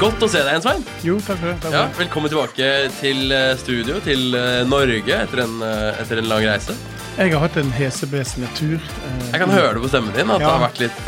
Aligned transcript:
Godt 0.00 0.24
å 0.24 0.28
se 0.28 0.40
deg 0.42 0.50
igjen, 0.50 0.64
Svein. 0.64 0.82
Jo, 1.06 1.14
takk 1.22 1.38
for 1.38 1.48
det. 1.48 1.54
Takk 1.62 1.70
for 1.70 1.76
Ja, 1.78 1.84
velkommen 1.98 2.32
tilbake 2.32 2.70
til 2.98 3.32
eh, 3.32 3.52
studio, 3.60 4.00
til 4.04 4.34
eh, 4.36 4.64
Norge, 4.68 5.20
etter 5.22 5.44
en, 5.44 5.54
eh, 5.64 6.00
etter 6.02 6.20
en 6.20 6.28
lang 6.28 6.42
reise. 6.44 6.74
Jeg 7.14 7.30
har 7.30 7.44
hatt 7.44 7.56
en 7.60 7.70
heseblesende 7.76 8.48
tur. 8.58 8.82
Jeg 9.30 9.38
kan 9.38 9.52
høre 9.54 9.76
det 9.76 9.82
på 9.84 9.90
stemmen 9.92 10.16
din 10.16 10.32
at 10.34 10.42
det 10.42 10.48
har 10.48 10.64
vært 10.64 10.80
litt, 10.82 11.04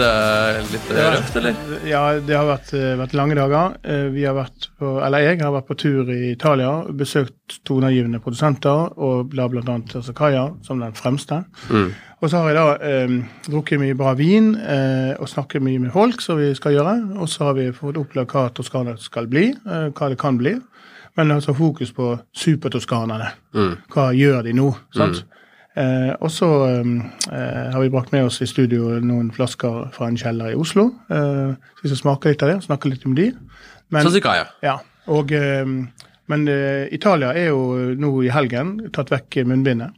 litt 0.70 0.92
Ja. 0.94 1.08
røft, 1.16 1.38
eller? 1.40 1.56
Ja, 1.90 2.02
det 2.22 2.36
har 2.38 2.46
vært, 2.46 2.70
vært 3.02 3.16
lange 3.18 3.34
dager. 3.34 3.74
Vi 4.14 4.22
har 4.22 4.36
vært 4.38 4.68
på, 4.78 4.92
eller 5.02 5.24
jeg 5.26 5.40
har 5.42 5.50
vært 5.56 5.66
på 5.66 5.76
tur 5.82 6.12
i 6.14 6.30
Italia, 6.30 6.70
besøkt 6.94 7.58
toneangivende 7.66 8.22
produsenter, 8.22 8.94
og 9.02 9.34
la 9.34 9.48
bl.a. 9.50 9.80
Kaja, 10.14 10.46
som 10.62 10.78
den 10.78 10.94
fremste. 10.94 11.42
Mm. 11.74 11.90
Og 12.24 12.30
så 12.32 12.40
har 12.40 12.48
jeg 12.48 12.56
da 12.56 12.76
eh, 12.88 13.14
drukket 13.44 13.80
mye 13.82 13.96
bra 13.98 14.14
vin 14.16 14.54
eh, 14.56 15.12
og 15.20 15.28
snakket 15.28 15.64
mye 15.64 15.82
med 15.82 15.92
folk, 15.92 16.22
som 16.24 16.40
vi 16.40 16.54
skal 16.56 16.72
gjøre. 16.78 16.94
Og 17.20 17.28
så 17.28 17.50
har 17.50 17.58
vi 17.58 17.68
fått 17.76 17.98
opplevd 18.00 18.32
hva 18.32 18.46
Toskana 18.56 18.96
skal 19.00 19.28
bli, 19.28 19.50
eh, 19.52 19.88
hva 19.92 20.08
det 20.12 20.16
kan 20.20 20.38
bli. 20.40 20.54
Men 21.16 21.32
altså 21.32 21.52
fokus 21.56 21.92
på 21.96 22.14
supertoskanerne. 22.36 23.28
Mm. 23.56 23.74
Hva 23.92 24.10
gjør 24.16 24.42
de 24.48 24.56
nå? 24.56 24.70
sant? 24.96 25.24
Eh, 25.76 26.12
og 26.24 26.30
så 26.32 26.48
eh, 26.70 26.90
har 27.72 27.80
vi 27.82 27.92
brakt 27.92 28.12
med 28.16 28.24
oss 28.30 28.40
i 28.40 28.48
studio 28.48 28.94
noen 29.04 29.28
flasker 29.32 29.90
fra 29.92 30.08
en 30.08 30.16
kjeller 30.16 30.54
i 30.54 30.56
Oslo. 30.56 30.88
Eh, 31.12 31.52
så 31.52 31.84
vi 31.84 31.92
skal 31.92 32.00
smake 32.00 32.32
litt 32.32 32.44
av 32.44 32.52
det, 32.52 32.58
snakke 32.64 32.92
litt 32.92 33.04
om 33.08 33.16
de. 33.16 33.30
Men, 33.92 34.08
Sasikaya. 34.08 34.48
ja, 34.64 34.78
og, 35.12 35.32
eh, 35.36 35.68
men 36.32 36.48
eh, 36.48 36.88
Italia 36.96 37.34
er 37.36 37.50
jo 37.50 37.92
nå 37.92 38.14
i 38.24 38.32
helgen 38.32 38.78
tatt 38.96 39.12
vekk 39.12 39.42
munnbindet. 39.52 39.92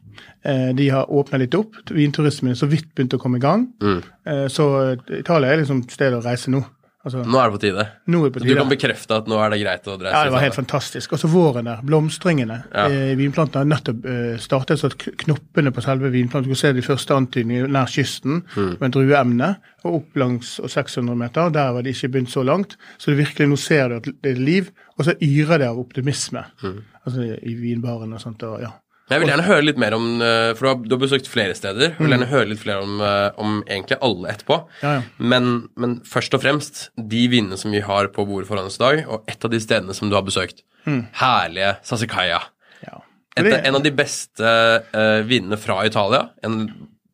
Eh, 0.45 0.73
de 0.75 0.89
har 0.95 1.11
åpna 1.11 1.39
litt 1.39 1.55
opp. 1.59 1.75
Vinturismen 1.91 2.53
er 2.55 2.59
så 2.61 2.69
vidt 2.71 2.91
begynt 2.95 3.15
å 3.15 3.21
komme 3.23 3.37
i 3.41 3.45
gang. 3.45 3.69
Mm. 3.83 4.03
Eh, 4.27 4.47
så 4.49 4.67
eh, 4.93 4.97
Italia 5.21 5.53
er 5.53 5.63
liksom 5.65 5.85
stedet 5.91 6.19
å 6.21 6.25
reise 6.25 6.51
nå. 6.51 6.65
Altså, 7.07 7.23
Nå 7.25 7.39
er 7.39 7.47
det 7.49 7.55
på 7.55 7.61
tide. 7.63 7.85
nå 8.11 8.19
er 8.21 8.29
det 8.29 8.35
på 8.35 8.41
Du 8.45 8.55
kan 8.59 8.69
bekrefte 8.69 9.17
at 9.17 9.29
nå 9.31 9.37
er 9.41 9.53
det 9.55 9.61
greit 9.63 9.87
å 9.87 9.95
reise 9.97 10.11
Ja, 10.13 10.25
det 10.27 10.33
var 10.35 10.43
helt 10.43 10.57
fantastisk. 10.59 11.13
Og 11.15 11.21
så 11.23 11.29
våren 11.31 11.65
der. 11.71 11.79
Blomstringene. 11.87 12.57
Ja. 12.75 12.89
Vinplantene 13.17 13.63
har 13.63 13.69
nettopp 13.71 14.03
startet, 14.43 14.81
så 14.83 14.91
at 14.91 14.99
knoppene 15.23 15.71
på 15.73 15.81
selve 15.87 16.11
vinplanten 16.13 16.51
Du 16.51 16.57
kan 16.57 16.61
se 16.61 16.73
de 16.77 16.83
første 16.85 17.15
antydningene 17.17 17.71
nær 17.73 17.87
kysten 17.89 18.43
Mm. 18.57 18.75
med 18.83 18.93
drueemne. 18.93 19.49
Og 19.87 19.95
opp 20.03 20.17
langs 20.21 20.59
600 20.67 21.17
meter. 21.17 21.51
Der 21.55 21.73
var 21.73 21.83
de 21.87 21.95
ikke 21.95 22.11
begynt 22.13 22.35
så 22.35 22.43
langt. 22.45 22.77
Så 22.99 23.15
det 23.15 23.19
virkelig, 23.23 23.49
nå 23.49 23.57
ser 23.57 23.89
du 23.89 23.97
at 24.03 24.05
det 24.23 24.35
er 24.35 24.43
liv, 24.43 24.71
og 24.99 25.05
så 25.07 25.15
yrer 25.23 25.59
det 25.63 25.69
av 25.71 25.79
optimisme. 25.79 26.45
Mm. 26.63 26.83
Altså 27.07 27.25
i 27.41 27.55
vinbaren 27.63 28.13
og 28.13 28.21
sånt. 28.21 28.43
Og, 28.43 28.61
ja. 28.61 28.75
Men 29.09 29.15
Jeg 29.17 29.23
vil 29.23 29.31
gjerne 29.33 29.47
høre 29.47 29.65
litt 29.65 29.79
mer 29.81 29.95
om 29.97 30.07
eh, 30.21 30.51
For 30.53 30.61
du 30.61 30.69
har, 30.69 30.81
du 30.85 30.95
har 30.95 31.01
besøkt 31.01 31.31
flere 31.33 31.55
steder. 31.57 31.95
Jeg 31.95 32.03
vil 32.03 32.13
gjerne 32.13 32.29
høre 32.29 32.49
litt 32.51 32.61
flere 32.61 32.85
om, 32.85 32.99
eh, 33.01 33.29
om 33.41 33.55
egentlig 33.65 33.97
alle 34.05 34.35
etterpå. 34.35 34.59
Ja, 34.83 34.91
ja. 34.99 35.03
Men, 35.33 35.49
men 35.81 35.95
først 36.05 36.37
og 36.37 36.43
fremst 36.45 36.83
de 36.97 37.23
vinene 37.33 37.57
som 37.61 37.73
vi 37.73 37.81
har 37.85 38.11
på 38.13 38.27
bordet 38.29 38.51
foran 38.51 38.69
oss 38.69 38.77
i 38.77 38.85
dag, 38.85 39.01
og 39.09 39.25
et 39.33 39.49
av 39.49 39.55
de 39.55 39.61
stedene 39.65 39.97
som 39.97 40.11
du 40.13 40.17
har 40.19 40.27
besøkt. 40.27 40.61
Herlige 40.89 41.75
Sasikaya. 41.85 42.43
ja. 42.85 43.01
Et, 43.39 43.47
en 43.47 43.77
av 43.77 43.83
de 43.85 43.91
beste 43.95 44.43
uh, 44.43 45.21
vinene 45.29 45.55
fra 45.61 45.83
Italia. 45.87 46.25
En, 46.43 46.63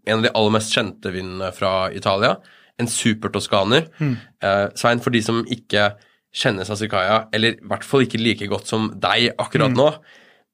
en 0.07 0.19
av 0.19 0.23
de 0.25 0.31
aller 0.33 0.55
mest 0.55 0.73
kjente 0.73 1.11
vinene 1.13 1.51
fra 1.53 1.91
Italia. 1.93 2.37
En 2.81 2.89
supertoskaner. 2.91 3.91
Eh, 4.01 4.67
Svein, 4.79 5.03
for 5.05 5.15
de 5.15 5.21
som 5.23 5.43
ikke 5.47 5.91
kjenner 6.35 6.67
Sasikaya, 6.67 7.27
eller 7.35 7.55
i 7.59 7.69
hvert 7.71 7.85
fall 7.87 8.03
ikke 8.07 8.19
like 8.23 8.49
godt 8.51 8.67
som 8.71 8.89
deg 8.99 9.35
akkurat 9.39 9.75
nå, 9.77 9.91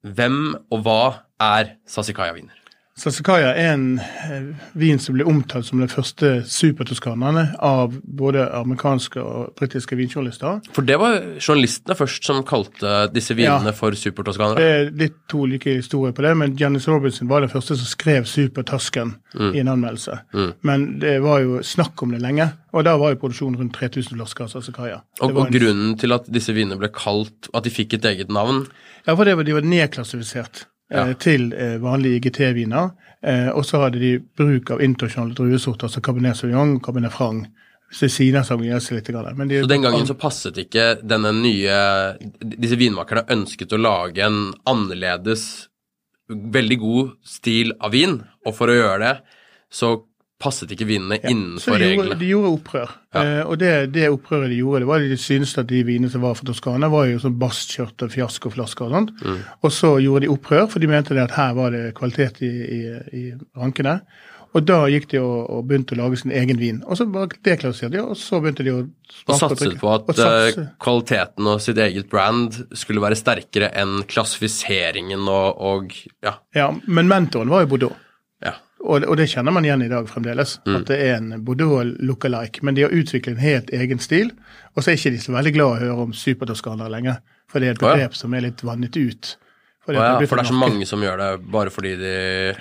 hvem 0.01 0.55
og 0.73 0.81
hva 0.85 1.01
er 1.41 1.75
Sasikaya-viner? 1.89 2.60
Sassicaia 3.01 3.55
er 3.57 3.71
en 3.73 3.85
eh, 3.97 4.43
vin 4.77 4.99
som 5.01 5.15
ble 5.15 5.25
omtalt 5.25 5.65
som 5.65 5.79
den 5.81 5.89
første 5.89 6.43
supertoskanerne 6.45 7.47
av 7.65 7.95
både 8.03 8.43
amerikanske 8.59 9.17
og 9.23 9.55
britiske 9.57 9.97
vinjournalister. 9.97 10.59
For 10.75 10.85
det 10.85 10.99
var 11.01 11.17
journalistene 11.41 11.95
først 11.97 12.27
som 12.29 12.43
kalte 12.45 13.07
disse 13.15 13.33
vinene 13.33 13.71
Ja. 13.71 13.73
for 13.73 13.97
supertoskanere. 13.97 14.59
Det 14.61 14.69
er 14.75 14.91
litt 15.01 15.17
to 15.33 15.45
like 15.49 15.73
historier 15.79 16.13
på 16.13 16.21
det, 16.27 16.35
men 16.37 16.53
Janice 16.59 16.91
Robinson 16.93 17.27
var 17.31 17.41
den 17.41 17.49
første 17.49 17.75
som 17.79 17.89
skrev 17.89 18.27
Supertasken 18.29 19.15
Mm. 19.33 19.55
i 19.55 19.59
en 19.59 19.67
anmeldelse. 19.71 20.19
Men 20.61 20.99
det 20.99 21.21
var 21.23 21.39
jo 21.41 21.59
snakk 21.63 22.01
om 22.03 22.11
det 22.11 22.21
lenge, 22.21 22.51
og 22.73 22.83
da 22.83 22.97
var 22.97 23.13
jo 23.15 23.19
produksjonen 23.23 23.57
rundt 23.57 23.73
3000 23.73 24.17
flasker 24.17 24.43
av 24.43 24.49
Sassicaia. 24.49 25.01
Det 25.17 25.23
Og, 25.23 25.37
og 25.37 25.47
en- 25.47 25.53
grunnen 25.53 25.97
til 25.97 26.11
at 26.13 26.29
disse 26.31 26.53
vinene 26.53 26.77
ble 26.77 26.89
kalt 26.89 27.47
At 27.53 27.63
de 27.63 27.69
fikk 27.69 27.93
et 27.95 28.03
eget 28.05 28.29
navn 28.29 28.67
Ja, 29.07 29.15
for 29.15 29.23
det 29.25 29.35
var, 29.37 29.43
de 29.43 29.53
var 29.53 29.61
nedklassifisert 29.61 30.65
Ja. 30.91 31.07
eh, 31.07 31.15
til 31.15 31.53
eh, 31.53 31.77
vanlige 31.81 32.19
IGT-viner. 32.19 32.91
Eh, 33.23 33.49
og 33.55 33.65
så 33.65 33.85
hadde 33.85 34.01
de 34.01 34.15
bruk 34.19 34.73
av 34.75 34.81
internasjonale 34.83 35.35
druesorter, 35.37 35.87
altså 35.87 36.01
Cabernet 36.03 36.37
Sauvignon, 36.37 36.79
Cabernet 36.83 37.13
Franc. 37.15 37.49
Cecina 37.91 38.39
Sangiese 38.43 38.95
litt. 38.95 39.09
Men 39.35 39.49
de, 39.49 39.57
Så 39.61 39.67
den 39.67 39.81
gangen 39.83 40.07
så 40.07 40.15
passet 40.15 40.55
ikke 40.61 40.93
denne 41.03 41.33
nye 41.35 41.73
Disse 42.39 42.77
vinmakerne 42.79 43.25
ønsket 43.35 43.73
å 43.75 43.79
lage 43.81 44.23
en 44.23 44.53
annerledes, 44.63 45.67
veldig 46.31 46.77
god 46.79 47.09
stil 47.27 47.73
av 47.83 47.91
vin, 47.91 48.21
og 48.47 48.55
for 48.55 48.71
å 48.71 48.77
gjøre 48.77 49.01
det 49.03 49.41
så 49.71 49.89
passet 50.41 50.71
ikke 50.73 50.87
vinene 50.89 51.19
ja. 51.19 51.29
innenfor 51.29 51.77
de 51.77 51.91
gjorde, 51.91 51.91
reglene. 52.01 52.17
de 52.19 52.31
gjorde 52.31 52.53
opprør. 52.57 52.95
Ja. 53.13 53.21
Eh, 53.21 53.43
og 53.45 53.59
det, 53.61 53.71
det 53.95 54.07
opprøret 54.11 54.49
de 54.51 54.57
gjorde, 54.61 54.81
det 54.83 54.89
var 54.89 55.05
de 55.05 55.19
syntes 55.21 55.53
at 55.61 55.69
de 55.69 55.83
vinene 55.87 56.11
som 56.11 56.25
var 56.25 56.35
fra 56.39 56.49
Toskana, 56.49 56.89
var 56.91 57.07
jo 57.11 57.21
sånn 57.21 57.37
bastkjørte 57.41 58.09
fiaskoflasker 58.13 58.89
og 58.89 58.97
sånt. 58.97 59.13
Mm. 59.21 59.39
Og 59.61 59.75
så 59.77 59.93
gjorde 60.03 60.25
de 60.25 60.33
opprør, 60.33 60.67
for 60.73 60.83
de 60.83 60.89
mente 60.91 61.15
det 61.17 61.27
at 61.29 61.37
her 61.37 61.55
var 61.57 61.71
det 61.75 61.85
kvalitet 61.97 62.43
i, 62.47 62.51
i, 62.51 62.83
i 63.21 63.23
rankene. 63.61 63.99
Og 64.51 64.65
da 64.67 64.81
gikk 64.91 65.05
de 65.13 65.19
og, 65.23 65.45
og 65.47 65.61
begynte 65.69 65.95
å 65.95 66.01
lage 66.01 66.17
sin 66.19 66.33
egen 66.35 66.59
vin. 66.59 66.81
Og 66.83 66.97
så 66.99 67.05
bare 67.07 67.37
deklasserte 67.45 67.93
de, 67.93 68.01
og 68.03 68.17
så 68.19 68.41
begynte 68.43 68.65
de 68.67 68.73
å 68.73 68.81
Og 68.83 69.37
satset 69.39 69.77
på 69.79 69.91
at 69.93 70.09
satse. 70.11 70.59
eh, 70.59 70.73
kvaliteten 70.83 71.47
og 71.47 71.61
sitt 71.63 71.79
eget 71.79 72.09
brand 72.11 72.57
skulle 72.75 73.03
være 73.03 73.19
sterkere 73.19 73.69
enn 73.79 74.01
klassifiseringen 74.11 75.23
og, 75.23 75.55
og 75.55 75.95
ja. 76.23 76.35
Ja, 76.57 76.67
men 76.83 77.07
mentoren 77.11 77.51
var 77.51 77.63
jo 77.63 77.71
Bordeaux. 77.75 77.95
ja. 78.43 78.57
Og, 78.83 79.03
og 79.05 79.17
det 79.19 79.27
kjenner 79.29 79.53
man 79.53 79.65
igjen 79.67 79.83
i 79.85 79.89
dag 79.91 80.07
fremdeles. 80.09 80.55
Mm. 80.65 80.75
At 80.79 80.87
det 80.89 80.97
er 81.05 81.19
en 81.19 81.43
Bordeaux 81.45 81.83
look-alike. 82.01 82.63
Men 82.65 82.75
de 82.77 82.81
har 82.87 82.95
utviklet 82.97 83.35
en 83.37 83.43
helt 83.43 83.69
egen 83.77 83.99
stil. 84.01 84.31
Og 84.75 84.81
så 84.83 84.91
er 84.91 84.97
ikke 84.97 85.11
de 85.13 85.21
så 85.21 85.35
veldig 85.35 85.53
glad 85.53 85.67
å 85.75 85.79
høre 85.83 86.07
om 86.07 86.13
supertoskanere 86.17 86.89
lenger. 86.89 87.21
For 87.51 87.59
det 87.61 87.67
er 87.67 87.77
et 87.77 87.83
Å 87.83 87.87
ja. 87.91 87.93
begrep 87.95 88.17
som 88.17 88.33
er 88.33 88.41
litt 88.47 88.63
vannet 88.65 88.97
ut. 88.97 89.35
For, 89.81 89.95
Fordi 89.95 89.97
ja, 89.97 90.27
for 90.29 90.37
det 90.37 90.43
er 90.43 90.49
så 90.51 90.57
mange 90.61 90.85
som 90.85 91.01
gjør 91.01 91.17
det 91.17 91.27
bare 91.51 91.71
fordi 91.73 91.95
de 91.97 92.09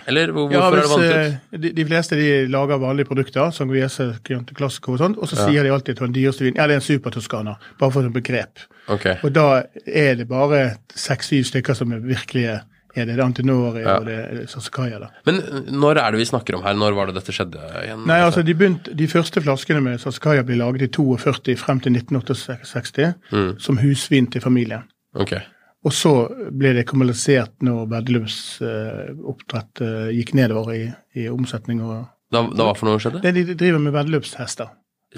Eller 0.09 0.31
hvor- 0.33 0.51
Ja, 0.53 0.63
hvorfor 0.71 0.79
er 0.79 0.81
det 0.81 0.91
vannet 0.91 1.11
ut? 1.11 1.41
eh, 1.53 1.59
de, 1.61 1.73
de 1.77 1.85
fleste 1.85 2.17
de 2.17 2.47
lager 2.49 2.79
vanlige 2.81 3.07
produkter, 3.11 3.51
som 3.53 3.69
Guiese, 3.69 4.07
Chianti 4.27 4.55
Classico 4.57 4.93
og 4.93 4.99
sånt, 5.03 5.19
og 5.21 5.29
så 5.29 5.37
sier 5.37 5.63
de 5.63 5.69
alltid 5.71 5.97
til 5.99 6.07
den 6.07 6.15
dyreste 6.17 6.47
vinen 6.47 6.57
ja, 6.57 6.67
det 6.67 6.79
er 6.79 6.81
en 6.81 6.87
supertoskaner, 6.87 7.61
bare 7.79 7.93
for 7.93 8.09
et 8.09 8.13
begrep. 8.17 8.65
Ok. 8.89 9.05
Og 9.23 9.35
da 9.37 9.63
er 9.87 10.15
det 10.17 10.29
bare 10.29 10.63
seks-syv 10.97 11.45
stykker 11.45 11.77
som 11.77 11.93
er 11.93 12.01
virkelige 12.01 12.63
er 12.97 13.07
det. 13.07 13.19
Antinori 13.23 13.83
Ja. 13.85 13.99
og 13.99 14.07
det 14.07 14.49
Sassicaia, 14.51 14.99
da. 14.99 15.09
Men 15.27 15.37
når 15.81 15.99
er 16.03 16.11
det 16.13 16.19
vi 16.19 16.25
snakker 16.31 16.57
om 16.57 16.63
her? 16.63 16.75
Når 16.75 16.95
var 16.95 17.07
det 17.07 17.15
dette 17.21 17.33
skjedde 17.33 17.59
igjen? 17.85 18.05
Nei, 18.07 18.21
altså 18.25 18.43
de, 18.45 18.55
begynt, 18.55 18.89
de 18.97 19.07
første 19.07 19.41
flaskene 19.41 19.81
med 19.83 20.01
Sasakaya 20.01 20.43
ble 20.43 20.57
laget 20.57 20.83
i 20.83 20.89
42 20.89 21.57
frem 21.57 21.81
til 21.81 21.93
1968 21.93 23.15
Mm. 23.33 23.59
som 23.61 23.79
husvin 23.79 24.27
til 24.31 24.41
familien. 24.41 24.83
Ok. 25.15 25.33
Og 25.85 25.93
så 25.93 26.11
ble 26.53 26.75
det 26.77 26.87
kommunalisert 26.87 27.53
når 27.65 27.87
veddeløpsoppdrett 27.89 29.81
eh, 29.81 30.11
gikk 30.19 30.35
nedover 30.37 30.75
i, 30.75 30.83
i 31.17 31.29
omsetning. 31.33 31.81
og 31.83 32.07
Da, 32.31 32.43
da 32.47 32.67
hva 32.69 32.75
for 32.77 32.87
noe 32.91 33.01
skjedde? 33.03 33.23
det, 33.25 33.33
De 33.35 33.55
driver 33.55 33.79
med 33.83 33.93
veddeløpshester. 33.97 34.69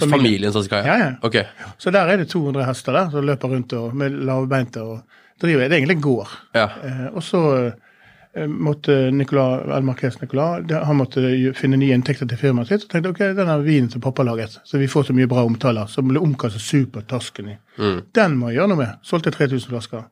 Familien 0.09 0.53
Sasakaya? 0.55 0.87
Ja, 0.87 0.95
ja. 1.03 1.11
Ok. 1.23 1.37
Så 1.79 1.91
der 1.93 2.09
er 2.09 2.17
det 2.23 2.29
200 2.33 2.65
hester 2.65 2.93
der 2.97 3.11
som 3.13 3.27
løper 3.29 3.49
rundt 3.53 3.73
og, 3.77 3.95
med 3.95 4.15
lavbeinte 4.25 4.81
og 4.81 5.03
driver. 5.43 5.69
Det 5.69 5.77
er 5.77 5.81
egentlig 5.81 5.99
en 5.99 6.05
gård. 6.05 6.37
Ja. 6.57 6.69
Eh, 6.85 7.07
og 7.13 7.23
så 7.27 7.43
eh, 7.59 8.47
måtte 8.47 8.97
Nicolas, 9.11 9.67
El 9.77 9.87
Marquez 9.87 10.21
Nicolas 10.21 10.73
han 10.73 10.99
måtte 10.99 11.53
finne 11.59 11.81
nye 11.81 11.97
inntekter 11.97 12.29
til 12.31 12.41
firmaet 12.41 12.73
sitt. 12.73 12.87
Og 12.87 12.95
tenkte 12.95 13.13
ok, 13.13 13.23
den 13.39 13.53
er 13.53 13.67
vinen 13.67 13.91
som 13.93 14.05
pappa 14.05 14.27
laget, 14.27 14.59
så 14.65 14.81
vi 14.81 14.91
får 14.91 15.11
så 15.11 15.17
mye 15.17 15.31
bra 15.31 15.45
omtaler, 15.49 15.91
som 15.91 16.09
ble 16.09 16.23
omkalt 16.23 16.57
som 16.57 16.67
Supertasken 16.67 17.53
i. 17.55 17.61
Mm. 17.79 18.01
Den 18.15 18.37
må 18.41 18.51
jeg 18.51 18.61
gjøre 18.61 18.75
noe 18.75 18.83
med. 18.85 18.99
Solgte 19.07 19.35
3000 19.35 19.69
flasker. 19.71 20.11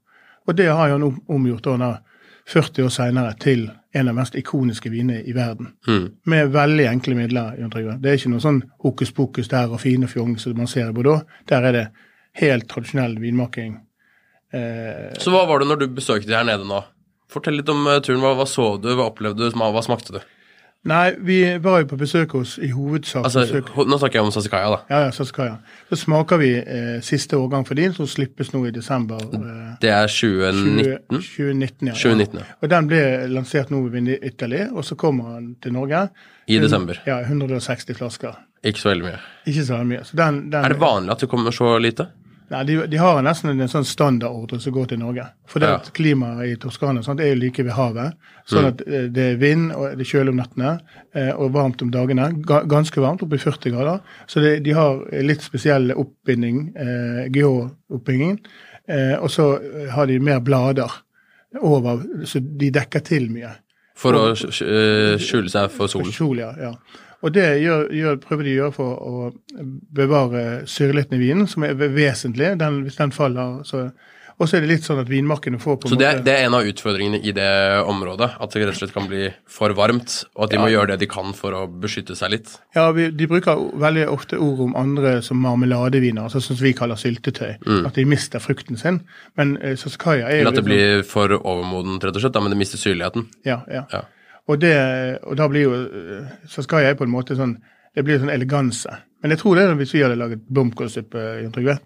Og 0.49 0.57
det 0.57 0.71
har 0.71 0.91
han 0.91 1.05
omgjort 1.29 1.69
da 1.69 1.97
40 2.51 2.85
år 2.85 2.93
seinere 2.95 3.35
til 3.39 3.69
en 3.93 4.09
av 4.09 4.15
de 4.15 4.19
mest 4.21 4.37
ikoniske 4.39 4.91
vinene 4.91 5.23
i 5.27 5.35
verden. 5.35 5.73
Mm. 5.87 6.07
Med 6.25 6.53
veldig 6.55 6.87
enkle 6.87 7.15
midler. 7.19 7.59
Det 7.99 8.11
er 8.11 8.19
ikke 8.19 8.33
noe 8.33 8.43
sånn 8.43 8.63
hokus 8.85 9.13
pokus 9.15 9.51
der 9.51 9.71
og 9.71 9.83
fine 9.83 10.09
fjong 10.11 10.37
som 10.39 10.57
man 10.59 10.71
ser 10.71 10.91
i 10.91 10.95
Bordeaux. 10.95 11.27
Der 11.51 11.67
er 11.67 11.77
det 11.77 11.87
helt 12.41 12.69
tradisjonell 12.71 13.19
vinmaking. 13.21 13.81
Eh, 14.53 15.13
Så 15.19 15.31
hva 15.35 15.45
var 15.49 15.63
det 15.63 15.69
når 15.71 15.83
du 15.85 15.89
besøkte 15.95 16.35
her 16.35 16.47
nede 16.47 16.67
nå? 16.67 16.83
Fortell 17.31 17.61
litt 17.61 17.71
om 17.71 17.87
eh, 17.87 18.01
turen. 18.03 18.21
Hva, 18.25 18.35
hva 18.39 18.47
så 18.49 18.75
du, 18.83 18.91
hva 18.99 19.11
opplevde 19.13 19.51
du, 19.51 19.57
hva, 19.57 19.83
smakte 19.87 20.19
du? 20.19 20.23
nei, 20.81 21.11
vi 21.21 21.59
var 21.61 21.83
jo 21.83 21.91
på 21.91 21.97
besøk 22.01 22.33
hos 22.39 22.55
i 22.65 22.71
hovedsak 22.73 23.27
Altså, 23.29 23.43
besøk, 23.45 23.67
Nå 23.85 23.99
snakker 24.01 24.17
jeg 24.17 24.25
om 24.25 24.31
Sasikaya, 24.33 24.71
da. 24.73 24.79
Ja, 24.89 25.01
ja, 25.05 25.11
Sasikaya. 25.13 25.59
Så 25.91 25.99
smaker 26.07 26.41
vi 26.41 26.55
eh, 26.57 27.03
siste 27.05 27.37
årgang 27.37 27.67
for 27.69 27.77
din, 27.77 27.93
som 27.93 28.09
slippes 28.09 28.55
nå 28.55 28.63
i 28.65 28.73
desember. 28.73 29.21
Eh, 29.21 29.75
Det 29.83 29.93
er 29.93 30.09
20, 30.09 30.41
2019. 30.57 31.21
2019, 31.21 31.91
ja. 31.93 31.99
2019, 32.01 32.41
ja. 32.41 32.47
Og 32.65 32.73
den 32.73 32.89
ble 32.89 33.03
lansert 33.29 33.71
nå 33.75 33.83
i 33.93 34.17
Italy, 34.33 34.63
og 34.73 34.87
så 34.89 34.97
kommer 34.97 35.37
den 35.37 35.53
til 35.61 35.77
Norge. 35.77 36.07
I 36.49 36.59
desember. 36.65 37.03
Ja, 37.07 37.21
160 37.29 37.95
flasker. 38.01 38.41
Ikke 38.65 38.81
så 38.81 38.91
veldig 38.91 39.05
mye. 39.05 39.21
Ikke 39.49 39.65
så 39.69 39.85
mye. 39.85 40.03
Så 40.05 40.17
den, 40.17 40.41
den, 40.51 40.65
Er 40.65 40.73
det 40.75 40.81
vanlig 40.81 41.13
at 41.13 41.23
det 41.25 41.29
kommer 41.33 41.53
så 41.55 41.77
lite? 41.81 42.09
Nei, 42.51 42.65
de, 42.67 42.75
de 42.91 42.99
har 42.99 43.21
nesten 43.23 43.53
en 43.55 43.69
sånn 43.71 43.85
standardordre 43.87 44.59
som 44.61 44.73
går 44.75 44.89
til 44.91 44.99
Norge. 44.99 45.23
For 45.47 45.63
det 45.63 45.69
Ja. 45.69 45.77
at 45.79 45.93
klimaet 45.95 46.49
i 46.49 46.57
Toskana 46.59 47.03
sant, 47.07 47.21
er 47.23 47.29
jo 47.35 47.39
like 47.39 47.63
ved 47.63 47.73
havet. 47.77 48.17
Sånn 48.51 48.67
at 48.73 48.81
eh, 48.89 49.05
det 49.09 49.27
er 49.33 49.37
vind, 49.39 49.69
og 49.73 49.93
det 49.97 50.03
er 50.03 50.11
kjølig 50.11 50.33
om 50.35 50.41
nettene, 50.41 50.73
eh, 51.15 51.31
og 51.37 51.53
varmt 51.55 51.83
om 51.87 51.93
dagene. 51.95 52.27
Ganske 52.43 53.01
varmt, 53.05 53.23
oppi 53.23 53.39
40 53.39 53.71
grader. 53.77 54.01
Så 54.27 54.43
det, 54.43 54.57
de 54.67 54.75
har 54.75 54.99
litt 55.23 55.47
spesiell 55.47 55.93
oppbinding, 55.95 56.59
eh, 56.75 57.29
GH-oppbinding. 57.31 58.41
Eh, 58.91 59.15
og 59.23 59.31
så 59.31 59.53
eh, 59.63 59.89
har 59.95 60.07
de 60.11 60.19
mer 60.19 60.41
blader 60.43 60.91
over, 61.63 62.03
så 62.27 62.41
de 62.43 62.71
dekker 62.75 63.05
til 63.07 63.31
mye. 63.31 63.53
For 64.01 64.17
å 64.17 64.33
sk- 64.35 64.51
sk- 64.55 65.23
skjule 65.23 65.51
seg 65.53 65.71
for 65.71 65.87
solen? 65.93 66.11
Sol, 66.15 66.39
ja, 66.43 66.51
ja. 66.59 66.73
Og 67.23 67.33
det 67.37 67.49
gjør, 67.63 67.89
gjør, 67.93 68.17
prøver 68.23 68.47
de 68.49 68.53
å 68.55 68.59
gjøre 68.63 68.73
for 68.73 68.95
å 69.05 69.33
bevare 69.93 70.45
syrligheten 70.71 71.19
i 71.19 71.25
vinen, 71.27 71.47
som 71.51 71.67
er 71.67 71.75
vesentlig. 71.77 72.55
Den, 72.61 72.83
hvis 72.87 72.97
den 73.01 73.13
faller, 73.17 73.61
så 73.69 73.91
Og 74.41 74.49
så 74.49 74.57
er 74.57 74.63
det 74.65 74.71
litt 74.71 74.87
sånn 74.87 75.03
at 75.03 75.09
vinmarkene 75.11 75.59
får 75.61 75.75
på 75.77 75.85
en 75.85 75.91
Så 75.93 75.97
det 76.01 76.07
er, 76.09 76.21
det 76.25 76.33
er 76.33 76.47
en 76.47 76.55
av 76.57 76.65
utfordringene 76.65 77.19
i 77.29 77.33
det 77.37 77.49
området? 77.85 78.31
At 78.41 78.55
det 78.55 78.63
rett 78.63 78.71
og 78.73 78.79
slett 78.79 78.95
kan 78.95 79.05
bli 79.11 79.27
for 79.45 79.75
varmt, 79.77 80.15
og 80.33 80.47
at 80.47 80.55
de 80.55 80.61
må 80.63 80.71
gjøre 80.73 80.95
det 80.95 81.03
de 81.03 81.09
kan 81.13 81.35
for 81.37 81.53
å 81.59 81.67
beskytte 81.69 82.17
seg 82.17 82.33
litt? 82.33 82.55
Ja, 82.73 82.87
vi, 82.97 83.11
de 83.13 83.27
bruker 83.29 83.61
veldig 83.77 84.07
ofte 84.09 84.39
ord 84.41 84.63
om 84.65 84.73
andre 84.81 85.19
som 85.21 85.37
marmeladeviner, 85.45 86.23
altså 86.25 86.41
som 86.41 86.57
vi 86.57 86.73
kaller 86.73 86.97
syltetøy. 86.97 87.59
At 87.85 88.01
de 88.01 88.07
mister 88.09 88.41
frukten 88.41 88.81
sin. 88.81 89.03
Men 89.37 89.59
eh, 89.61 89.77
Saskaya 89.77 90.31
er 90.33 90.39
Eller 90.41 90.55
at 90.55 90.63
det 90.63 90.65
blir 90.65 91.03
for 91.05 91.37
overmodent, 91.37 92.01
rett 92.09 92.17
og 92.17 92.25
slett, 92.25 92.33
da, 92.33 92.41
men 92.41 92.57
det 92.57 92.63
mister 92.65 92.81
syrligheten? 92.81 93.29
sånn- 93.29 93.45
Ja, 93.45 93.61
ja. 93.69 93.85
Ja. 93.93 94.07
Og, 94.49 94.59
det, 94.61 94.75
og 95.23 95.37
da 95.37 95.47
blir 95.49 95.63
jo 95.67 95.75
Så 96.49 96.63
skal 96.65 96.83
jeg 96.87 96.97
på 96.99 97.05
en 97.05 97.13
måte 97.13 97.37
sånn 97.39 97.57
Det 97.95 98.05
blir 98.07 98.19
sånn 98.23 98.33
eleganse. 98.33 98.91
Men 99.21 99.35
jeg 99.35 99.41
tror 99.43 99.57
det 99.59 99.65
er 99.67 99.75
hvis 99.79 99.93
vi 99.95 100.03
hadde 100.05 100.17
laget 100.17 100.45
blomkålsuppe 100.49 101.23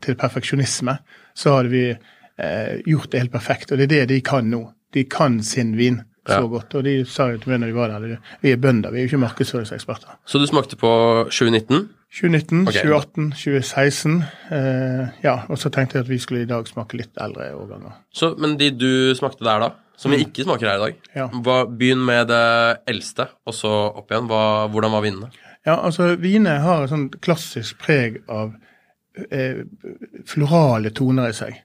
til 0.04 0.16
perfeksjonisme, 0.20 0.98
så 1.34 1.56
hadde 1.56 1.70
vi 1.72 1.84
eh, 1.90 2.80
gjort 2.86 3.10
det 3.10 3.22
helt 3.24 3.32
perfekt. 3.32 3.72
Og 3.72 3.78
det 3.78 3.86
er 3.88 4.06
det 4.06 4.08
de 4.12 4.20
kan 4.20 4.44
nå. 4.44 4.60
De 4.92 5.04
kan 5.04 5.40
sin 5.42 5.72
vin 5.76 6.02
så 6.26 6.40
Ja. 6.42 6.46
godt. 6.46 6.74
Og 6.74 6.84
de 6.84 7.04
sa 7.04 7.30
jo 7.32 7.38
til 7.38 7.50
meg 7.52 7.60
når 7.60 7.66
de 7.66 7.74
var 7.74 7.88
der, 7.88 8.18
vi 8.42 8.52
er 8.52 8.56
bønder, 8.56 8.90
vi 8.92 8.98
er 9.00 9.02
jo 9.04 9.08
ikke 9.14 9.24
markedsføringseksperter. 9.24 10.14
Så 10.24 10.38
du 10.38 10.46
smakte 10.46 10.76
på 10.76 10.90
2019? 11.30 11.88
2019, 12.14 12.68
okay. 12.68 12.82
2018, 12.84 13.30
2016. 13.32 14.22
Eh, 14.52 15.08
ja, 15.24 15.34
og 15.48 15.58
så 15.58 15.68
tenkte 15.70 15.98
jeg 15.98 16.04
at 16.04 16.10
vi 16.10 16.18
skulle 16.18 16.42
i 16.42 16.48
dag 16.48 16.68
smake 16.68 16.96
litt 16.96 17.16
eldre 17.20 17.50
årganger. 17.56 17.96
Så, 18.14 18.34
men 18.38 18.56
de 18.60 18.70
du 18.70 19.14
smakte 19.18 19.44
der, 19.44 19.58
da, 19.60 19.70
som 19.96 20.11
vi 20.12 20.23
ikke 20.25 20.44
smaker 20.46 20.69
her 20.69 20.76
i 20.76 20.85
dag 20.85 21.11
Ja. 21.17 21.29
hva, 21.29 21.64
Begynn 21.70 22.05
med 22.05 22.29
det 22.29 22.43
eldste, 22.91 23.29
og 23.46 23.55
så 23.55 23.70
opp 23.94 24.11
igjen. 24.11 24.26
Hva, 24.31 24.69
hvordan 24.73 24.93
var 24.93 25.02
vinene? 25.05 25.31
Ja, 25.64 25.79
altså 25.81 26.17
Vinene 26.20 26.58
har 26.61 26.85
et 26.85 26.91
sånn 26.93 27.08
klassisk 27.25 27.79
preg 27.81 28.19
av 28.29 28.52
eh, 29.31 29.62
florale 30.29 30.91
toner 30.91 31.31
i 31.31 31.37
seg. 31.37 31.61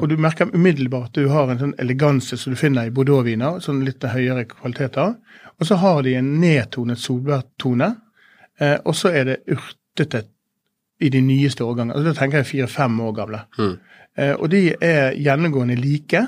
Og 0.00 0.06
du 0.08 0.16
merker 0.16 0.48
umiddelbart 0.54 1.10
at 1.10 1.18
du 1.18 1.26
har 1.28 1.50
en 1.52 1.58
sånn 1.60 1.74
eleganse 1.82 2.38
som 2.40 2.54
du 2.54 2.56
finner 2.56 2.88
i 2.88 2.92
Bordeaux-viner, 2.96 3.58
sånn 3.60 3.82
litt 3.84 4.00
høyere 4.08 4.46
kvaliteter. 4.48 5.12
Og 5.60 5.68
så 5.68 5.76
har 5.82 6.00
de 6.06 6.14
en 6.16 6.30
nedtonet 6.40 6.96
solbærtone, 7.00 7.90
eh, 8.58 8.78
og 8.88 8.96
så 8.96 9.12
er 9.12 9.28
det 9.28 9.36
urtete 9.52 10.22
i 11.00 11.10
de 11.12 11.20
nyeste 11.20 11.60
årgangene. 11.64 11.92
Altså, 11.92 12.08
da 12.08 12.16
tenker 12.22 12.40
jeg 12.40 12.48
fire-fem 12.54 12.96
år 13.04 13.12
gamle. 13.18 13.42
Mm. 13.60 13.74
Eh, 14.16 14.32
og 14.32 14.48
de 14.54 14.62
er 14.80 15.12
gjennomgående 15.20 15.76
like, 15.76 16.24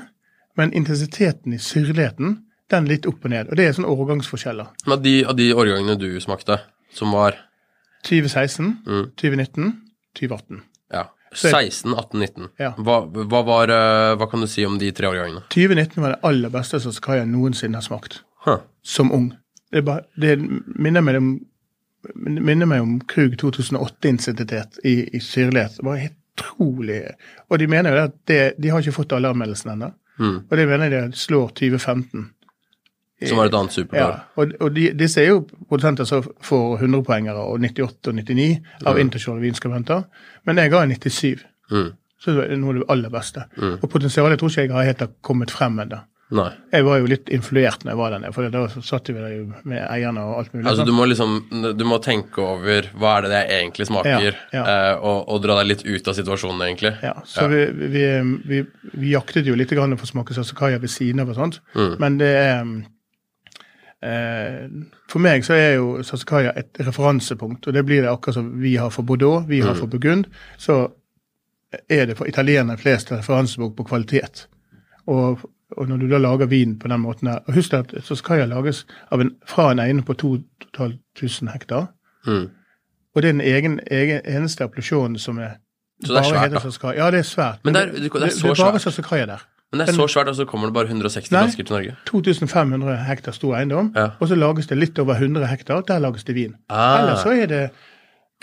men 0.59 0.73
intensiteten 0.75 1.55
i 1.55 1.59
syrligheten 1.63 2.37
den 2.69 2.85
litt 2.89 3.07
opp 3.09 3.23
og 3.25 3.31
ned. 3.33 3.47
Og 3.49 3.57
det 3.57 3.65
er 3.65 3.71
sånne 3.77 3.89
årgangsforskjeller. 3.89 4.67
Men 4.85 4.93
Av 4.99 5.01
de, 5.05 5.13
av 5.25 5.37
de 5.39 5.47
årgangene 5.57 5.95
du 5.97 6.09
smakte, 6.21 6.59
som 6.93 7.15
var 7.15 7.37
2016, 8.05 8.75
Mm. 8.85 9.05
2019, 9.17 9.71
2018. 10.19 10.61
ja, 10.93 11.05
16, 11.33 11.93
18, 11.93 12.19
19 12.19 12.47
Ja. 12.59 12.71
hva, 12.77 12.99
hva, 13.05 13.41
var, 13.45 13.69
eh, 13.73 14.15
hva 14.17 14.29
kan 14.31 14.41
du 14.41 14.47
si 14.47 14.65
om 14.65 14.77
de 14.79 14.91
tre 14.91 15.07
årgangene? 15.09 15.43
2019 15.49 16.01
var 16.03 16.09
det 16.15 16.19
aller 16.23 16.49
beste 16.49 16.79
som 16.79 16.91
Saskaya 16.91 17.25
noensinne 17.25 17.75
har 17.75 17.81
smakt, 17.85 18.21
Huh. 18.45 18.59
som 18.83 19.11
ung. 19.11 19.33
Det, 19.71 19.83
bare, 19.85 20.05
det 20.17 20.37
minner 20.39 21.01
meg 21.01 21.15
om 21.17 21.39
minner 22.15 22.65
meg 22.65 22.81
om 22.81 22.99
Krug 23.01 23.33
2008-intensitet 23.37 24.79
i, 24.87 25.09
i 25.15 25.19
syrlighet. 25.19 25.75
Det 25.77 25.83
var 25.85 25.97
helt 25.99 26.15
utrolig. 26.39 27.01
Og 27.51 27.59
de 27.59 27.67
mener 27.67 27.91
jo 27.91 28.03
at 28.07 28.13
det, 28.29 28.53
de 28.57 28.69
har 28.71 28.79
ikke 28.79 28.93
fått 28.95 29.11
alle 29.17 29.27
anmeldelsene 29.33 29.73
ennå. 29.75 29.89
Mm. 30.19 30.35
Og 30.49 30.57
det 30.57 30.67
mener 30.67 30.91
jeg 30.91 31.11
det 31.11 31.17
slår 31.17 31.53
2015. 31.55 32.29
Som 33.27 33.37
var 33.37 33.49
et 33.49 33.55
annet 33.57 33.93
Ja, 33.93 34.09
og, 34.39 34.51
og 34.63 34.75
de, 34.75 34.85
disse 34.95 35.19
er 35.21 35.33
jo 35.33 35.41
produsenter 35.67 36.07
som 36.07 36.23
får 36.23 36.85
100-poengere 36.85 37.41
og 37.51 37.59
98 37.59 38.07
og 38.07 38.15
99 38.15 38.45
av 38.87 38.99
internasjonale 38.99 39.43
vinskribenter. 39.43 40.05
Men 40.47 40.61
jeg 40.61 40.71
ga 40.71 40.83
en 40.85 40.93
97. 40.95 41.43
Mm. 41.71 41.89
Så 42.19 42.35
det 42.35 42.45
er 42.45 42.59
noe 42.59 42.75
av 42.75 42.79
det 42.79 42.87
aller 42.95 43.11
beste. 43.11 43.43
Og 43.81 43.89
potensialet 43.91 44.39
tror 44.39 44.51
ikke 44.51 44.63
jeg 44.67 44.75
har 44.75 44.87
helt 44.87 45.03
kommet 45.25 45.51
frem 45.51 45.79
ennå. 45.83 45.99
Nei. 46.31 46.51
Jeg 46.71 46.85
var 46.85 46.99
jo 47.01 47.07
litt 47.09 47.29
influert 47.33 47.81
når 47.83 47.89
jeg 47.95 47.97
var 47.97 48.11
der 48.13 48.19
nede, 48.21 48.33
for 48.35 48.49
da 48.53 48.59
satt 48.85 49.07
vi 49.09 49.15
der 49.17 49.31
jo 49.33 49.45
med 49.65 49.79
eierne 49.89 50.21
og 50.21 50.35
alt 50.43 50.51
mulig. 50.53 50.67
Altså, 50.69 50.85
du 50.85 50.91
må 50.93 51.07
liksom 51.09 51.39
Du 51.79 51.81
må 51.89 51.97
tenke 52.05 52.37
over 52.45 52.85
hva 53.01 53.15
er 53.17 53.21
det 53.25 53.31
det 53.33 53.39
egentlig 53.55 53.87
smaker, 53.89 54.37
Ja, 54.53 54.59
ja. 54.59 54.63
eh, 54.91 54.99
og, 55.01 55.23
og 55.33 55.41
dra 55.41 55.55
deg 55.57 55.71
litt 55.71 55.81
ut 55.89 56.07
av 56.07 56.13
situasjonen, 56.19 56.61
egentlig. 56.67 56.93
ja, 57.01 57.15
så 57.25 57.47
Vi, 57.49 57.63
vi, 57.95 58.05
vi, 58.45 58.61
vi 58.93 59.15
jaktet 59.15 59.49
jo 59.49 59.55
litt 59.57 59.73
grann 59.73 59.97
for 59.97 60.05
å 60.05 60.11
smake 60.13 60.37
sasakaya 60.37 60.77
ved 60.79 60.89
siden 60.93 61.19
av 61.25 61.29
og 61.33 61.35
sånt, 61.41 61.59
Mm. 61.73 61.95
men 61.99 62.17
det 62.21 62.29
er 62.37 62.61
eh, 64.01 64.67
For 65.09 65.19
meg 65.23 65.43
så 65.47 65.57
er 65.57 65.73
jo 65.79 65.97
sasakaya 66.05 66.53
et 66.59 66.77
referansepunkt, 66.85 67.67
og 67.67 67.73
det 67.75 67.85
blir 67.89 68.03
det 68.05 68.11
akkurat 68.13 68.37
som 68.37 68.51
vi 68.61 68.75
har 68.77 68.89
for 68.93 69.03
Bordeaux, 69.03 69.47
vi 69.49 69.61
Mm. 69.61 69.67
har 69.67 69.75
for 69.75 69.87
Burgund. 69.87 70.25
Så 70.57 70.91
er 71.89 72.05
det 72.05 72.17
for 72.17 72.25
italienere 72.29 72.77
flest 72.77 73.11
referansepunkt 73.11 73.75
på 73.77 73.83
kvalitet. 73.89 74.45
Og, 75.07 75.39
og 75.77 75.87
når 75.87 75.97
du 75.97 76.07
da 76.09 76.17
lager 76.17 76.45
vin 76.49 76.79
på 76.79 76.87
den 76.87 77.01
måten 77.01 77.27
her 77.27 77.39
og 77.47 77.53
Husk 77.53 77.73
at 77.73 77.93
Sassakaya 78.03 78.45
lages 78.45 78.85
av 79.11 79.21
en, 79.21 79.31
fra 79.47 79.71
en 79.71 79.79
eiendom 79.79 80.05
på 80.05 80.13
2500 80.13 81.51
hektar. 81.53 81.87
Mm. 82.27 82.49
Og 83.15 83.21
det 83.21 83.29
er 83.29 83.31
den 83.33 83.41
egen, 83.41 83.79
egen, 83.91 84.21
eneste 84.25 84.63
appellasjonen 84.63 85.17
som 85.19 85.37
er 85.39 85.57
Så 86.05 86.13
det 86.13 86.19
er 86.19 86.29
svært, 86.29 86.51
da. 86.51 86.59
Sassakaya. 86.59 86.97
Ja, 87.05 87.11
det 87.11 87.19
er 87.19 87.27
svært. 87.27 87.59
Men 87.63 87.73
det 87.73 87.81
er- 87.81 87.91
det 87.91 88.05
er 88.05 88.29
så 88.29 88.47
det 88.53 88.59
er 88.59 88.71
bare 88.71 88.79
skal 88.79 89.17
jeg 89.17 89.27
der. 89.27 89.45
Men 89.71 89.79
det 89.79 89.89
er 89.89 89.93
så 89.93 90.07
svært, 90.07 90.27
og 90.27 90.35
så 90.35 90.45
kommer 90.45 90.67
det 90.67 90.73
bare 90.73 90.85
160 90.87 91.31
Nei. 91.31 91.41
mennesker 91.41 91.63
til 91.63 91.73
Norge. 91.75 91.95
2500 92.05 92.97
hektar 93.05 93.31
stor 93.31 93.55
eiendom, 93.57 93.93
Ja. 93.95 94.07
og 94.19 94.27
så 94.27 94.35
lages 94.35 94.67
det 94.67 94.77
litt 94.77 94.99
over 94.99 95.13
100 95.13 95.45
hektar. 95.47 95.81
Der 95.81 95.99
lages 95.99 96.23
det 96.23 96.35
vin. 96.35 96.55
Ah. 96.69 97.01
Ellers 97.01 97.19
så 97.19 97.29
er 97.29 97.45
det 97.45 97.69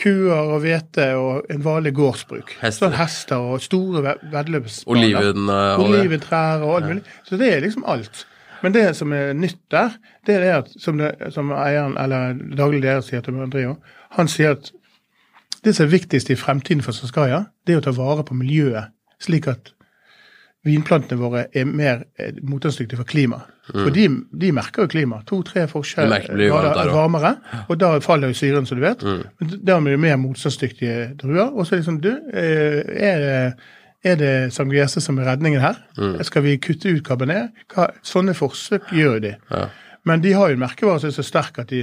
kuer 0.03 0.37
og 0.53 0.61
hvete 0.61 1.07
og 1.17 1.47
en 1.51 1.63
vanlig 1.65 1.95
gårdsbruk. 1.97 2.51
Hester. 2.61 2.87
Sånn 2.87 2.97
hester 2.99 3.37
og 3.55 3.61
store 3.65 4.03
ve- 4.05 4.17
veddeløpsbaner. 4.33 4.97
Oliven 5.17 5.47
det. 5.49 5.61
Oliventrær 5.87 6.65
og 6.67 6.75
alt 6.79 6.89
mulig. 6.91 7.05
Så 7.25 7.39
det 7.41 7.53
er 7.55 7.61
liksom 7.65 7.85
alt. 7.89 8.27
Men 8.63 8.73
det 8.75 8.87
som 8.97 9.13
er 9.13 9.33
nytt 9.37 9.59
der, 9.71 9.97
det 10.27 10.37
er 10.41 10.59
at, 10.59 10.69
som, 10.81 10.99
det, 10.99 11.15
som 11.33 11.51
eieren, 11.53 11.97
eller 12.01 12.37
daglig 12.57 12.81
leder 12.85 13.01
sier 13.05 13.21
til 13.25 13.37
Andrio, 13.41 13.77
han 14.17 14.29
sier 14.33 14.57
at 14.57 14.71
det 15.65 15.75
som 15.77 15.87
er 15.87 15.93
viktigst 15.97 16.31
i 16.31 16.37
fremtiden 16.39 16.83
for 16.85 16.93
Saskaya, 16.97 17.45
det 17.67 17.75
er 17.75 17.81
å 17.81 17.85
ta 17.85 17.93
vare 17.97 18.25
på 18.25 18.37
miljøet, 18.39 18.93
slik 19.23 19.49
at 19.51 19.73
vinplantene 20.67 21.19
våre 21.21 21.47
er 21.55 21.65
mer 21.69 22.05
eh, 22.19 22.33
motstandsdyktige 22.43 22.99
for 23.01 23.09
klima. 23.09 23.43
For 23.73 23.91
de, 23.95 24.07
de 24.31 24.51
merker 24.55 24.85
jo 24.85 24.91
klima. 24.93 25.23
To-tre 25.27 25.67
forskjell 25.71 26.13
Mm. 26.17 26.37
Blir 26.37 26.53
grader 26.53 26.93
varmere, 26.95 27.33
og 27.67 27.79
da 27.81 27.89
faller 28.05 28.31
jo 28.31 28.39
syren, 28.39 28.67
som 28.69 28.79
du 28.79 28.85
vet. 28.85 29.03
Mm. 29.03 29.25
Men 29.41 29.51
da 29.67 29.77
er 29.77 29.89
det 29.91 29.99
mer 30.01 30.21
motstandsdyktige 30.23 31.09
druer. 31.19 31.51
Og 31.51 31.67
så 31.67 31.81
liksom, 31.81 31.99
du, 32.05 32.13
eh, 32.33 32.83
er 33.11 33.25
det, 33.25 33.41
er 34.07 34.21
det 34.21 34.33
Sangiese 34.55 35.03
som 35.03 35.19
er 35.19 35.33
redningen 35.33 35.61
her? 35.61 35.81
Mm. 35.99 36.23
Skal 36.29 36.47
vi 36.47 36.57
kutte 36.63 36.95
ut 36.95 37.03
kabinet? 37.07 37.51
Sånne 38.07 38.37
forsøk 38.39 38.93
gjør 38.95 39.19
jo 39.19 39.25
de. 39.27 39.35
Ja. 39.51 39.67
Men 40.07 40.23
de 40.23 40.37
har 40.39 40.53
jo 40.53 40.59
en 40.59 40.63
merkevare 40.63 41.03
som 41.03 41.11
er 41.11 41.17
så 41.19 41.27
sterk 41.27 41.59
at 41.59 41.73
de, 41.75 41.83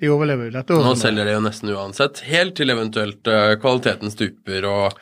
de 0.00 0.12
overlever 0.12 0.52
dette 0.52 0.76
Nå 0.76 0.94
selger 1.00 1.24
de 1.28 1.36
jo 1.38 1.42
nesten 1.44 1.72
uansett, 1.72 2.20
helt 2.28 2.58
til 2.60 2.72
eventuelt 2.74 3.28
eh, 3.30 3.54
kvaliteten 3.62 4.12
stuper 4.12 4.68
og 4.68 5.00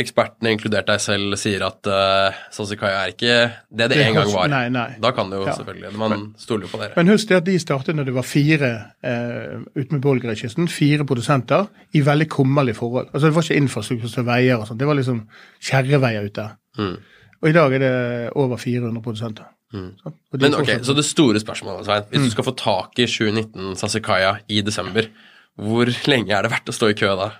ekspertene, 0.00 0.50
inkludert 0.50 0.88
deg 0.90 0.98
selv, 1.02 1.36
sier 1.38 1.62
at 1.62 1.86
uh, 1.86 2.34
Sassicaia 2.50 3.04
er 3.04 3.12
ikke 3.12 3.34
det 3.70 3.86
det, 3.86 3.88
Det 3.94 4.06
en 4.08 4.16
gang 4.18 4.32
var. 4.32 4.48
nei, 4.50 4.64
nei. 4.74 4.88
Da 5.02 5.12
kan 5.14 5.30
det 5.30 5.38
jo 5.38 5.46
Ja. 5.46 5.54
selvfølgelig 5.54 5.92
Man 6.00 6.34
stoler 6.36 6.66
jo 6.66 6.72
på 6.72 6.80
dere. 6.82 6.92
Men 6.96 7.12
husk 7.14 7.28
det 7.28 7.36
at 7.36 7.46
de 7.46 7.58
startet 7.62 7.94
når 7.94 8.08
det 8.10 8.14
var 8.14 8.26
fire 8.26 8.70
uh, 9.04 9.62
med 9.74 10.36
kysten, 10.36 10.66
fire 10.68 11.06
produsenter, 11.06 11.68
i 11.94 12.00
veldig 12.00 12.28
kummerlige 12.28 12.74
forhold. 12.74 13.08
Altså 13.14 13.28
Det 13.28 13.34
var 13.34 13.42
ikke 13.42 13.62
infrastruktur 13.62 14.08
som 14.08 14.26
veier 14.26 14.56
og 14.58 14.66
sånt, 14.66 14.80
det 14.80 14.86
var 14.86 14.94
liksom 14.98 15.28
kjerreveier 15.62 16.26
ute. 16.26 16.48
Mm. 16.78 16.96
Og 17.42 17.48
i 17.48 17.52
dag 17.52 17.74
er 17.74 17.78
det 17.78 18.30
over 18.34 18.56
400 18.56 19.02
produsenter. 19.02 19.44
Mm. 19.74 19.92
Så, 20.02 20.12
Men 20.40 20.54
ok, 20.54 20.70
Så 20.82 20.94
det 20.94 21.04
store 21.04 21.40
spørsmålet, 21.40 21.84
Svein. 21.86 22.02
Mm. 22.02 22.10
Hvis 22.10 22.24
du 22.24 22.30
skal 22.30 22.44
få 22.44 22.54
tak 22.56 22.98
i 22.98 23.06
2019 23.06 23.76
Sassicaia 23.76 24.38
i 24.48 24.60
desember, 24.60 25.06
hvor 25.54 25.86
lenge 26.08 26.34
er 26.34 26.42
det 26.42 26.50
verdt 26.50 26.70
å 26.70 26.74
stå 26.74 26.90
i 26.90 26.96
kø 26.98 27.14
da? 27.18 27.30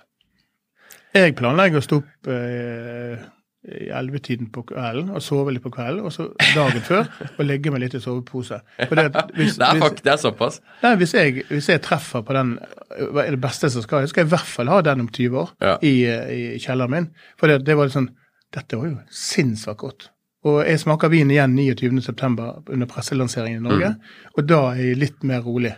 Jeg 1.15 1.35
planlegger 1.39 1.79
å 1.79 1.85
stå 1.85 1.97
opp 2.03 2.29
eh, 2.35 3.23
i 3.65 3.87
ellevetiden 3.97 4.51
på 4.53 4.65
kvelden 4.69 5.13
og 5.17 5.23
sove 5.25 5.55
litt 5.55 5.63
på 5.65 5.71
kvelden, 5.73 6.03
og 6.05 6.13
så 6.13 6.27
dagen 6.53 6.83
før 6.85 7.07
og 7.39 7.45
legge 7.47 7.71
meg 7.73 7.81
litt 7.87 7.95
i 7.97 8.01
sovepose. 8.03 8.59
For 8.83 8.99
det, 8.99 9.05
at 9.17 9.31
hvis, 9.39 9.55
Det 9.61 9.65
er, 9.69 9.79
hvis, 9.79 9.85
fakt, 9.87 10.03
det 10.05 10.13
er 10.13 10.21
såpass. 10.21 10.59
nei, 10.83 10.91
hvis, 11.01 11.15
jeg, 11.17 11.45
hvis 11.49 11.69
jeg 11.73 11.81
treffer 11.87 12.27
på 12.27 12.37
den 12.37 12.57
hva 13.15 13.25
er 13.25 13.31
det 13.37 13.41
beste 13.41 13.71
som 13.73 13.83
skal, 13.87 14.05
skal 14.11 14.25
jeg 14.25 14.29
i 14.29 14.35
hvert 14.35 14.51
fall 14.57 14.69
ha 14.75 14.83
den 14.85 15.07
om 15.07 15.09
20 15.09 15.39
år 15.41 15.55
Ja. 15.65 15.77
i, 15.81 15.95
eh, 16.11 16.35
i 16.35 16.59
kjelleren 16.61 16.93
min. 16.93 17.09
For 17.41 17.49
det, 17.49 17.63
det 17.65 17.79
var 17.79 17.89
litt 17.89 17.97
sånn 17.97 18.11
Dette 18.55 18.77
var 18.79 18.87
jo 18.87 18.99
sinnssykt 19.11 19.81
godt. 19.81 20.05
Og 20.47 20.61
jeg 20.63 20.79
smaker 20.79 21.09
vin 21.11 21.31
igjen 21.33 21.57
29.9. 21.57 22.45
under 22.71 22.87
presselanseringen 22.87 23.65
i 23.65 23.69
Norge, 23.71 23.89
Mm. 23.97 24.29
og 24.37 24.47
da 24.47 24.61
er 24.75 24.83
jeg 24.91 24.99
litt 25.01 25.25
mer 25.27 25.41
rolig. 25.43 25.73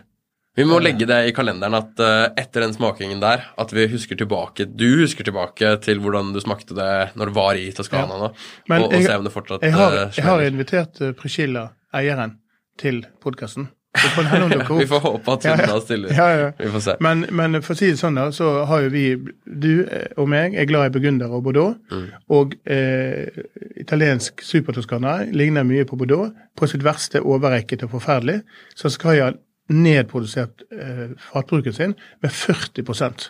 Vi 0.57 0.65
må 0.65 0.79
legge 0.81 1.05
det 1.05 1.19
i 1.29 1.33
kalenderen 1.37 1.77
at 1.77 2.01
uh, 2.01 2.33
etter 2.39 2.65
den 2.65 2.73
smakingen 2.73 3.19
der, 3.21 3.43
at 3.61 3.73
vi 3.75 3.85
husker 3.91 4.17
tilbake 4.17 4.65
Du 4.73 4.87
husker 5.03 5.27
tilbake 5.27 5.75
til 5.85 6.01
hvordan 6.01 6.33
du 6.33 6.41
smakte 6.41 6.73
det 6.77 6.89
når 7.17 7.29
du 7.31 7.35
var 7.37 7.59
i 7.61 7.69
Toskana 7.77 8.17
nå, 8.17 8.31
Men 8.69 8.81
og, 8.87 8.89
og 8.89 8.97
jeg- 8.97 9.05
se 9.05 9.17
om 9.21 9.27
det 9.29 9.33
fortsatt 9.35 9.61
Jeg 9.67 9.77
har, 9.77 9.97
eh, 10.01 10.17
jeg 10.17 10.25
har 10.25 10.45
invitert 10.49 11.01
uh, 11.05 11.11
Priscilla, 11.17 11.67
eieren, 11.93 12.39
til 12.77 13.03
podkasten. 13.23 13.69
Vi 13.97 14.85
får 14.85 14.99
håpe 15.01 15.31
at 15.33 15.45
hun 15.47 15.61
da 15.71 15.77
stiller. 15.81 16.11
Ja, 16.13 16.25
ja. 16.37 16.49
Vi 16.59 16.67
får 16.69 16.83
se. 16.85 16.93
Men, 17.01 17.23
men 17.33 17.57
for 17.65 17.73
å 17.73 17.77
si 17.79 17.87
det 17.89 17.97
sånn, 17.97 18.17
da, 18.19 18.27
så 18.35 18.51
har 18.69 18.83
jo 18.85 18.91
vi, 18.93 19.05
du 19.49 19.71
eh, 19.87 20.11
og 20.21 20.29
meg, 20.29 20.53
er 20.53 20.67
glad 20.69 20.91
i 20.91 20.93
burgunder 20.93 21.33
og 21.33 21.41
Bordeaux. 21.47 21.79
Mm. 21.89 22.03
Og 22.37 22.53
eh, 22.69 23.41
italiensk 23.81 24.43
supertoskana 24.45 25.15
ligner 25.33 25.65
mye 25.65 25.87
på 25.89 25.97
Bordeaux. 25.97 26.29
På 26.57 26.69
sitt 26.69 26.85
verste 26.85 27.23
overrekket 27.25 27.87
og 27.87 27.95
forferdelig. 27.95 28.41
Så 28.77 28.93
skal 28.93 29.15
ha 29.15 29.31
nedprodusert 29.69 30.61
eh, 30.71 31.09
fatbruken 31.31 31.73
sin 31.75 31.95
med 32.23 32.31
40% 32.31 33.29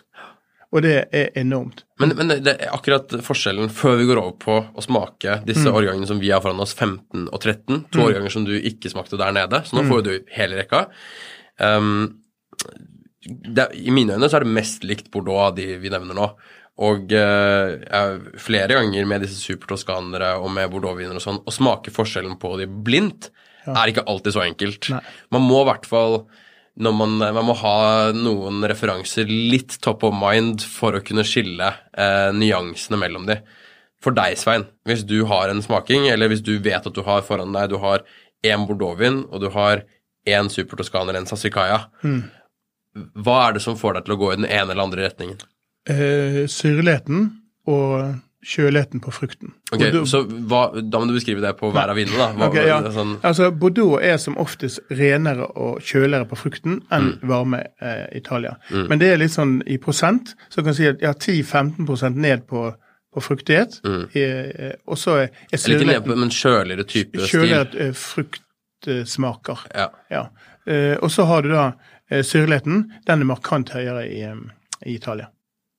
Og 0.70 0.82
det 0.84 1.08
er 1.16 1.30
enormt. 1.40 1.84
Men, 1.98 2.10
men 2.18 2.28
det 2.44 2.52
er 2.60 2.68
akkurat 2.76 3.08
forskjellen 3.24 3.70
før 3.72 3.94
vi 3.96 4.04
går 4.10 4.18
over 4.20 4.34
på 4.42 4.56
å 4.76 4.82
smake 4.84 5.38
disse 5.48 5.64
Mm. 5.64 5.74
årgangene 5.78 6.06
som 6.10 6.20
vi 6.20 6.28
har 6.28 6.42
foran 6.44 6.60
oss, 6.60 6.74
15 6.76 7.28
og 7.32 7.40
13, 7.40 7.86
to 7.90 8.02
årganger 8.04 8.28
som 8.34 8.44
du 8.44 8.52
ikke 8.60 8.90
smakte 8.92 9.16
der 9.16 9.32
nede, 9.32 9.62
så 9.64 9.78
nå 9.78 9.82
Mm. 9.86 9.88
får 9.88 10.02
du 10.04 10.12
hele 10.36 10.58
rekka. 10.60 10.82
Um, 11.58 12.20
det, 13.24 13.64
I 13.80 13.90
mine 13.90 14.12
øyne 14.14 14.28
så 14.28 14.36
er 14.36 14.44
det 14.44 14.52
mest 14.54 14.84
likt 14.84 15.10
Bordeaux 15.10 15.48
av 15.48 15.56
de 15.56 15.78
vi 15.80 15.88
nevner 15.88 16.14
nå. 16.14 16.28
Og 16.84 17.10
uh, 17.16 18.20
flere 18.38 18.76
ganger 18.76 19.08
med 19.08 19.24
disse 19.24 19.40
supertoskanere 19.42 20.36
og 20.38 20.52
med 20.54 20.70
bordeauxviner 20.70 21.16
og 21.18 21.24
sånn, 21.24 21.40
å 21.48 21.50
smake 21.50 21.90
forskjellen 21.90 22.36
på 22.38 22.52
de 22.60 22.68
blindt 22.68 23.30
er 23.74 23.92
ikke 23.92 24.06
alltid 24.08 24.36
så 24.36 24.44
enkelt. 24.44 24.90
Nei. 24.94 25.02
Man 25.34 25.46
må 25.46 25.62
i 25.62 25.68
hvert 25.70 25.88
fall 25.88 26.20
når 26.78 26.94
man, 26.94 27.14
man 27.18 27.46
må 27.48 27.56
ha 27.58 27.78
noen 28.14 28.62
referanser 28.70 29.26
litt 29.26 29.80
top 29.82 30.04
of 30.06 30.14
mind 30.14 30.62
for 30.62 30.94
å 30.94 31.02
kunne 31.02 31.24
skille 31.26 31.72
eh, 31.98 32.28
nyansene 32.34 33.00
mellom 33.00 33.26
de. 33.26 33.40
For 34.04 34.14
deg, 34.14 34.36
Svein, 34.38 34.68
hvis 34.86 35.02
du 35.02 35.24
har 35.26 35.50
en 35.50 35.62
smaking, 35.64 36.06
eller 36.12 36.30
hvis 36.30 36.44
du 36.46 36.54
vet 36.62 36.86
at 36.86 36.94
du 36.94 37.02
har 37.02 37.24
foran 37.26 37.56
deg 37.56 37.72
du 37.72 37.80
har 37.82 38.04
én 38.46 38.62
bordeauxvin 38.68 39.24
og 39.26 39.42
du 39.42 39.48
har 39.56 39.82
én 40.28 40.50
supertoskaner, 40.52 41.18
en 41.18 41.26
sassicaia, 41.26 41.80
hva 43.18 43.38
er 43.48 43.56
det 43.56 43.64
som 43.64 43.78
får 43.78 43.98
deg 43.98 44.06
til 44.06 44.14
å 44.14 44.20
gå 44.20 44.30
i 44.32 44.38
den 44.38 44.46
ene 44.46 44.70
eller 44.70 44.84
andre 44.84 45.08
retningen? 45.08 45.42
Eh, 45.90 46.44
syrligheten 46.50 47.26
og 47.66 48.14
kjøligheten 48.46 49.00
på 49.02 49.10
frukten. 49.10 49.50
Ok, 49.72 49.80
Bordeaux. 49.80 50.08
Så 50.10 50.20
hva, 50.48 50.60
da 50.82 50.98
må 51.00 51.08
du 51.08 51.14
beskrive 51.16 51.40
det 51.42 51.50
på 51.58 51.72
hver 51.74 51.90
av 51.90 51.96
vinene, 51.98 52.16
da. 52.18 52.28
Hva, 52.38 52.48
okay, 52.52 52.66
ja. 52.68 52.76
sånn, 52.94 53.16
Altså, 53.26 53.50
Bordeaux 53.50 53.98
er 54.02 54.16
som 54.22 54.36
oftest 54.38 54.78
renere 54.90 55.48
og 55.58 55.80
kjøligere 55.82 56.28
på 56.30 56.36
frukten 56.38 56.80
enn 56.94 57.08
Mm. 57.18 57.28
varme 57.28 57.62
eh, 57.82 58.06
Italia. 58.16 58.56
Men 58.70 58.98
det 58.98 59.08
er 59.12 59.16
litt 59.18 59.32
sånn 59.34 59.62
i 59.66 59.76
prosent, 59.78 60.34
så 60.48 60.62
kan 60.62 60.72
jeg 60.72 60.76
si 60.76 60.86
at 60.86 61.02
ja, 61.02 61.12
10-15% 61.12 62.14
ned 62.16 62.46
på, 62.46 62.68
på 63.14 63.20
fruktighet. 63.20 63.80
Eh, 64.14 64.72
og 64.86 64.96
så 64.98 65.16
er, 65.24 65.28
er 65.50 65.58
Mm. 65.58 65.64
eller 65.64 65.78
ikke 65.78 65.86
ned 65.86 66.04
på, 66.04 66.14
syrligheten 66.14 66.18
men 66.20 66.30
kjøligere 66.30 66.86
type 66.86 67.18
stil. 67.18 67.40
kjøligere 67.40 67.88
eh, 67.88 67.92
fruktsmaker. 67.92 69.58
Ja. 69.74 69.88
Ja. 70.10 70.28
Eh, 70.66 70.96
og 71.02 71.10
så 71.10 71.24
har 71.26 71.42
du 71.42 71.50
da 71.52 71.72
eh, 72.10 72.22
syrligheten. 72.22 72.84
Den 73.06 73.20
er 73.24 73.28
markant 73.28 73.70
høyere 73.74 74.06
i, 74.08 74.22
eh, 74.22 74.36
i 74.86 74.94
Italia. 74.94 75.28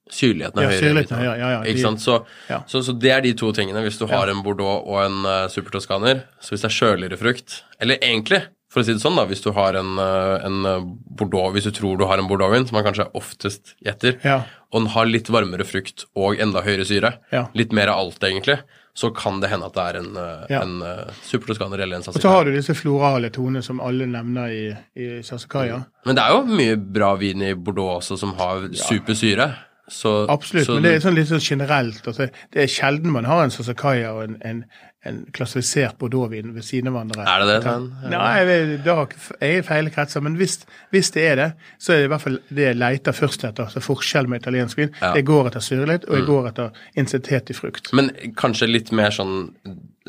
Syrligheten 0.10 0.60
er 0.60 0.64
Ja, 0.64 0.70
høyere. 0.70 0.82
syrligheten 0.84 1.24
ja, 1.24 1.34
ja, 1.38 1.62
Ikke 1.64 1.76
de- 1.76 1.82
sant? 1.86 2.02
Så, 2.02 2.26
ja. 2.50 2.62
så, 2.68 2.82
så 2.84 2.94
det 3.00 3.12
er 3.12 3.22
de 3.22 3.34
to 3.38 3.52
tingene 3.54 3.84
hvis 3.86 4.00
du 4.00 4.08
har 4.10 4.28
en 4.32 4.42
Bordeaux 4.44 4.82
og 4.88 5.04
en 5.06 5.20
uh, 5.26 5.48
supertoskaner. 5.54 6.24
Så 6.42 6.56
hvis 6.56 6.62
det 6.66 6.72
er 6.72 6.78
kjøligere 6.80 7.18
frukt 7.22 7.60
Eller 7.80 7.98
egentlig, 8.02 8.42
for 8.70 8.82
å 8.82 8.86
si 8.86 8.94
det 8.94 9.02
sånn, 9.02 9.16
da, 9.18 9.26
hvis 9.30 9.42
du 9.46 9.52
har 9.56 9.74
en, 9.80 9.96
uh, 9.98 10.40
en 10.46 10.66
eh, 10.66 10.84
Bordeaux 11.18 11.54
Hvis 11.56 11.66
du 11.70 11.72
tror 11.72 11.98
du 11.98 12.06
har 12.06 12.18
en 12.22 12.28
Bordeauxvin, 12.30 12.68
som 12.70 12.76
man 12.78 12.86
kanskje 12.86 13.08
oftest 13.18 13.76
gjetter, 13.86 14.20
Ja. 14.26 14.44
og 14.72 14.82
den 14.84 14.92
har 14.94 15.06
litt 15.10 15.30
varmere 15.30 15.66
frukt 15.66 16.06
og 16.16 16.38
enda 16.40 16.62
høyere 16.62 16.86
syre, 16.86 17.14
Ja. 17.32 17.48
litt 17.56 17.72
mer 17.74 17.88
av 17.90 17.98
alt 18.04 18.20
egentlig, 18.22 18.60
så 19.00 19.10
kan 19.16 19.40
det 19.40 19.50
hende 19.50 19.66
at 19.66 19.74
det 19.74 19.86
er 19.88 19.98
en, 20.02 20.18
eh, 20.18 20.46
Ja. 20.50 20.62
en 20.62 20.82
uh, 20.84 21.06
supertoskaner 21.24 21.80
eller 21.82 21.96
en 21.98 22.04
Og 22.10 22.14
så 22.22 22.30
har 22.30 22.44
du 22.46 22.52
disse 22.52 22.76
florale 22.76 23.30
tonene 23.32 23.64
som 23.64 23.80
alle 23.80 24.06
nevner 24.06 24.50
i, 24.50 24.78
i 24.98 25.22
Sassicaia. 25.24 25.86
Men 26.06 26.16
det 26.16 26.24
er 26.26 26.30
jo 26.36 26.44
mye 26.46 26.76
bra 26.78 27.16
vin 27.16 27.42
i 27.42 27.54
Bordeaux 27.54 28.02
også 28.04 28.18
som 28.20 28.34
har 28.38 28.68
supersyre. 28.74 29.56
Så, 29.90 30.12
Absolutt, 30.30 30.66
så 30.68 30.76
men 30.78 30.84
det 30.86 30.94
er 30.98 31.02
sånn 31.08 31.18
litt 31.18 31.32
sånn 31.32 31.42
generelt. 31.44 32.06
Altså, 32.08 32.30
det 32.54 32.62
er 32.64 32.70
sjelden 32.72 33.12
man 33.16 33.26
har 33.26 33.44
en 33.44 33.52
Sasakaya 33.54 34.12
og 34.14 34.24
en, 34.28 34.38
en, 34.46 34.60
en 35.08 35.20
klassifisert 35.34 35.96
bordeauxvin 36.02 36.54
ved 36.54 36.66
siden 36.68 36.90
av 36.92 36.98
hverandre. 36.98 37.24
Er 37.26 37.44
det 37.44 37.48
det, 37.50 37.60
Svein? 37.64 37.86
Nei, 38.12 38.24
jeg, 38.38 38.48
vet- 38.50 39.16
jeg 39.40 39.54
er 39.56 39.62
i 39.64 39.66
feil 39.66 39.90
kretser, 39.96 40.22
men 40.26 40.36
hvis, 40.40 40.58
hvis 40.94 41.12
det 41.16 41.24
er 41.32 41.36
det, 41.40 41.50
så 41.80 41.94
er 41.96 42.02
det 42.04 42.10
i 42.10 42.12
hvert 42.14 42.26
fall 42.26 42.40
det 42.50 42.66
jeg 42.68 42.80
leter 42.82 43.16
først 43.16 43.46
etter. 43.48 43.70
altså 43.70 43.84
Forskjell 43.86 44.28
med 44.30 44.42
italiensk 44.44 44.78
vin. 44.82 44.92
Ja. 45.00 45.14
Mm. 45.14 45.16
Jeg 45.22 45.26
går 45.32 45.48
etter 45.52 45.66
syrlighet, 45.70 46.06
og 46.10 46.20
jeg 46.20 46.28
går 46.30 46.50
etter 46.52 46.84
intensitet 47.00 47.50
i 47.50 47.58
frukt. 47.58 47.94
Men 47.96 48.12
kanskje 48.38 48.68
litt 48.70 48.92
mer 48.96 49.16
sånn 49.16 49.38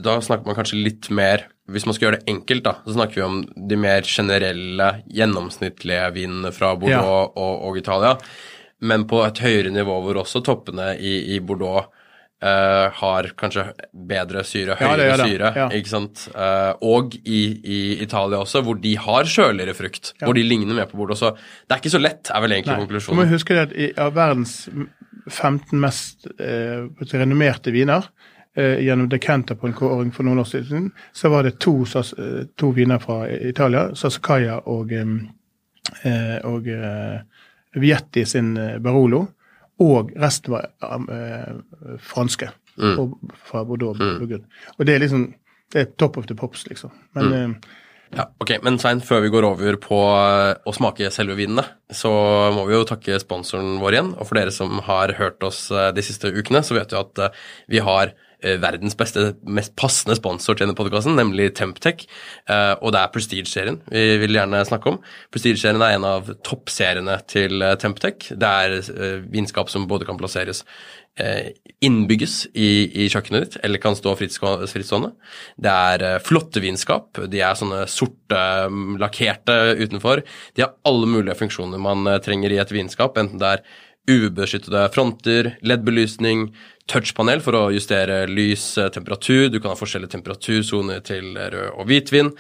Da 0.01 0.15
snakker 0.25 0.47
man 0.49 0.57
kanskje 0.57 0.79
litt 0.81 1.11
mer 1.13 1.43
Hvis 1.71 1.85
man 1.87 1.93
skal 1.95 2.07
gjøre 2.09 2.19
det 2.23 2.31
enkelt, 2.33 2.63
da, 2.65 2.73
så 2.87 2.95
snakker 2.97 3.19
vi 3.21 3.25
om 3.27 3.41
de 3.69 3.77
mer 3.79 4.03
generelle, 4.09 4.87
gjennomsnittlige 5.07 6.07
vinene 6.17 6.51
fra 6.57 6.73
Bordeaux 6.75 7.31
og, 7.39 7.61
og 7.69 7.77
Italia. 7.79 8.17
Men 8.81 9.05
på 9.11 9.23
et 9.27 9.39
høyere 9.45 9.71
nivå 9.75 9.99
hvor 10.05 10.23
også 10.23 10.41
toppene 10.47 10.95
i, 10.99 11.37
i 11.37 11.41
Bordeaux 11.41 11.89
Uh, 12.41 12.89
har 12.97 13.27
kanskje 13.37 13.67
bedre 13.93 14.41
syre, 14.49 14.73
Ja, 14.81 14.95
det 14.97 15.11
høyere 15.11 15.17
det, 15.21 15.25
syre, 15.29 15.49
ja. 15.59 15.65
ikke 15.77 15.91
sant? 15.91 16.23
Uh, 16.33 16.71
og 16.89 17.13
i, 17.21 17.41
i 17.61 17.81
Italia 18.01 18.39
også, 18.41 18.63
hvor 18.65 18.79
de 18.81 18.95
har 18.97 19.29
kjøligere 19.29 19.75
frukt, 19.77 20.15
hvor 20.25 20.33
de 20.33 20.47
ligner 20.49 20.73
mer 20.79 20.89
på 20.89 20.97
Bordeaux. 20.97 21.21
Så 21.21 21.35
det 21.37 21.77
er 21.77 21.83
ikke 21.83 21.93
så 21.93 22.01
lett, 22.01 22.31
er 22.33 22.41
vel 22.41 22.55
egentlig 22.57 22.79
Nei. 22.81 23.03
Du 23.05 23.19
må 23.19 23.27
huske 23.29 23.59
at 23.61 23.75
i, 23.77 23.91
av 24.01 24.15
verdens 24.17 24.55
15 25.29 25.77
mest 25.85 26.31
eh, 26.41 26.89
renommerte 27.13 27.75
viner 27.77 28.09
eh, 28.57 28.81
gjennom 28.87 29.13
Decanter 29.13 29.61
på 29.61 29.69
en 29.69 29.77
kåring 29.77 30.09
for 30.17 30.25
noen 30.25 30.41
år 30.41 30.49
siden, 30.49 30.89
så 31.13 31.29
var 31.37 31.45
det 31.45 31.59
to, 31.61 31.83
sas- 31.85 32.17
eh, 32.17 32.47
to 32.57 32.73
viner 32.73 33.05
fra 33.05 33.27
Italia, 33.29 33.91
Sassicaia 33.93 34.63
og, 34.65 34.97
eh, 34.97 36.39
og 36.49 36.73
eh, 36.73 37.21
Vietti 37.79 38.25
sin 38.27 38.57
eh, 38.59 38.79
Barolo. 38.83 39.27
Og 39.81 40.11
resten 40.21 40.57
var 40.57 40.71
eh, 40.85 41.53
franske 42.05 42.51
og, 42.81 43.15
fra 43.49 43.63
Bordeaux. 43.65 43.97
Burgund. 43.99 44.45
Og 44.77 44.89
det 44.89 44.97
er 44.97 45.05
liksom 45.05 45.31
det 45.71 45.83
er 45.83 45.93
top 46.03 46.19
of 46.19 46.27
the 46.27 46.35
pops, 46.35 46.67
liksom. 46.67 46.91
Men 47.15 47.33
eh, 47.37 47.77
Ja, 48.11 48.25
ok, 48.43 48.57
Men 48.63 48.79
Svein, 48.83 48.99
før 49.07 49.21
vi 49.23 49.31
går 49.31 49.47
over 49.47 49.77
på 49.79 49.99
eh, 50.17 50.57
å 50.67 50.73
smake 50.75 51.13
selve 51.15 51.37
vinene, 51.39 51.63
så 51.95 52.11
må 52.57 52.65
vi 52.67 52.75
jo 52.75 52.87
takke 52.89 53.21
sponsoren 53.23 53.79
vår 53.83 53.97
igjen. 53.97 54.11
Og 54.17 54.27
for 54.27 54.41
dere 54.41 54.55
som 54.55 54.81
har 54.89 55.15
hørt 55.21 55.47
oss 55.47 55.69
eh, 55.71 55.93
de 55.95 56.03
siste 56.03 56.33
ukene, 56.35 56.65
så 56.67 56.75
vet 56.75 56.91
vi 56.91 56.99
at 56.99 57.23
eh, 57.23 57.39
vi 57.71 57.85
har 57.87 58.11
eh, 58.11 58.17
verdens 58.43 58.97
beste, 58.99 59.35
mest 59.47 59.75
passende 59.77 60.17
sponsor 60.19 60.57
til 60.57 60.67
denne 60.67 60.77
podkasten, 60.79 61.17
nemlig 61.19 61.51
Temptech. 61.59 62.07
Eh, 62.49 62.75
Og 62.81 62.93
det 62.95 63.01
er 63.01 63.13
Prestige-serien 63.15 63.81
vi 63.91 64.17
vil 64.23 64.39
gjerne 64.39 64.65
snakke 64.67 64.95
om. 64.95 65.01
Prestige-serien 65.33 65.83
er 65.83 65.97
en 65.99 66.09
av 66.09 66.31
toppseriene 66.47 67.19
til 67.29 67.63
eh, 67.63 67.77
Temptech. 67.81 68.33
Det 68.33 68.55
er 68.65 68.79
eh, 68.81 69.21
vinskap 69.31 69.71
som 69.71 69.87
både 69.91 70.07
kan 70.09 70.19
plasseres 70.21 70.65
eh, 71.21 71.53
innbygges 71.85 72.47
i, 72.55 73.05
i 73.05 73.09
kjøkkenet 73.13 73.45
ditt, 73.45 73.59
eller 73.65 73.83
kan 73.83 73.97
stå 73.99 74.15
frittstående. 74.21 75.13
Det 75.61 75.75
er 75.93 76.07
eh, 76.07 76.19
flotte 76.25 76.63
vinskap. 76.65 77.21
De 77.31 77.43
er 77.45 77.59
sånne 77.59 77.85
sorte, 77.91 78.41
lakkerte 79.01 79.59
utenfor. 79.81 80.25
De 80.57 80.65
har 80.65 80.75
alle 80.89 81.07
mulige 81.11 81.39
funksjoner 81.41 81.81
man 81.83 82.07
eh, 82.09 82.21
trenger 82.25 82.53
i 82.53 82.61
et 82.63 82.75
vinskap, 82.75 83.19
enten 83.21 83.41
det 83.43 83.55
er 83.57 83.65
UV-beskyttede 84.09 84.87
fronter, 84.95 85.55
LED-belysning, 85.67 86.49
touchpanel 86.91 87.43
for 87.45 87.57
å 87.59 87.63
justere 87.75 88.25
lys, 88.31 88.79
eh, 88.79 88.89
temperatur. 88.91 89.49
Du 89.51 89.61
kan 89.61 89.71
ha 89.71 89.79
forskjellige 89.79 90.17
temperatursoner 90.17 91.03
til 91.05 91.37
rød 91.37 91.77
og 91.77 91.87
hvitvin. 91.87 92.33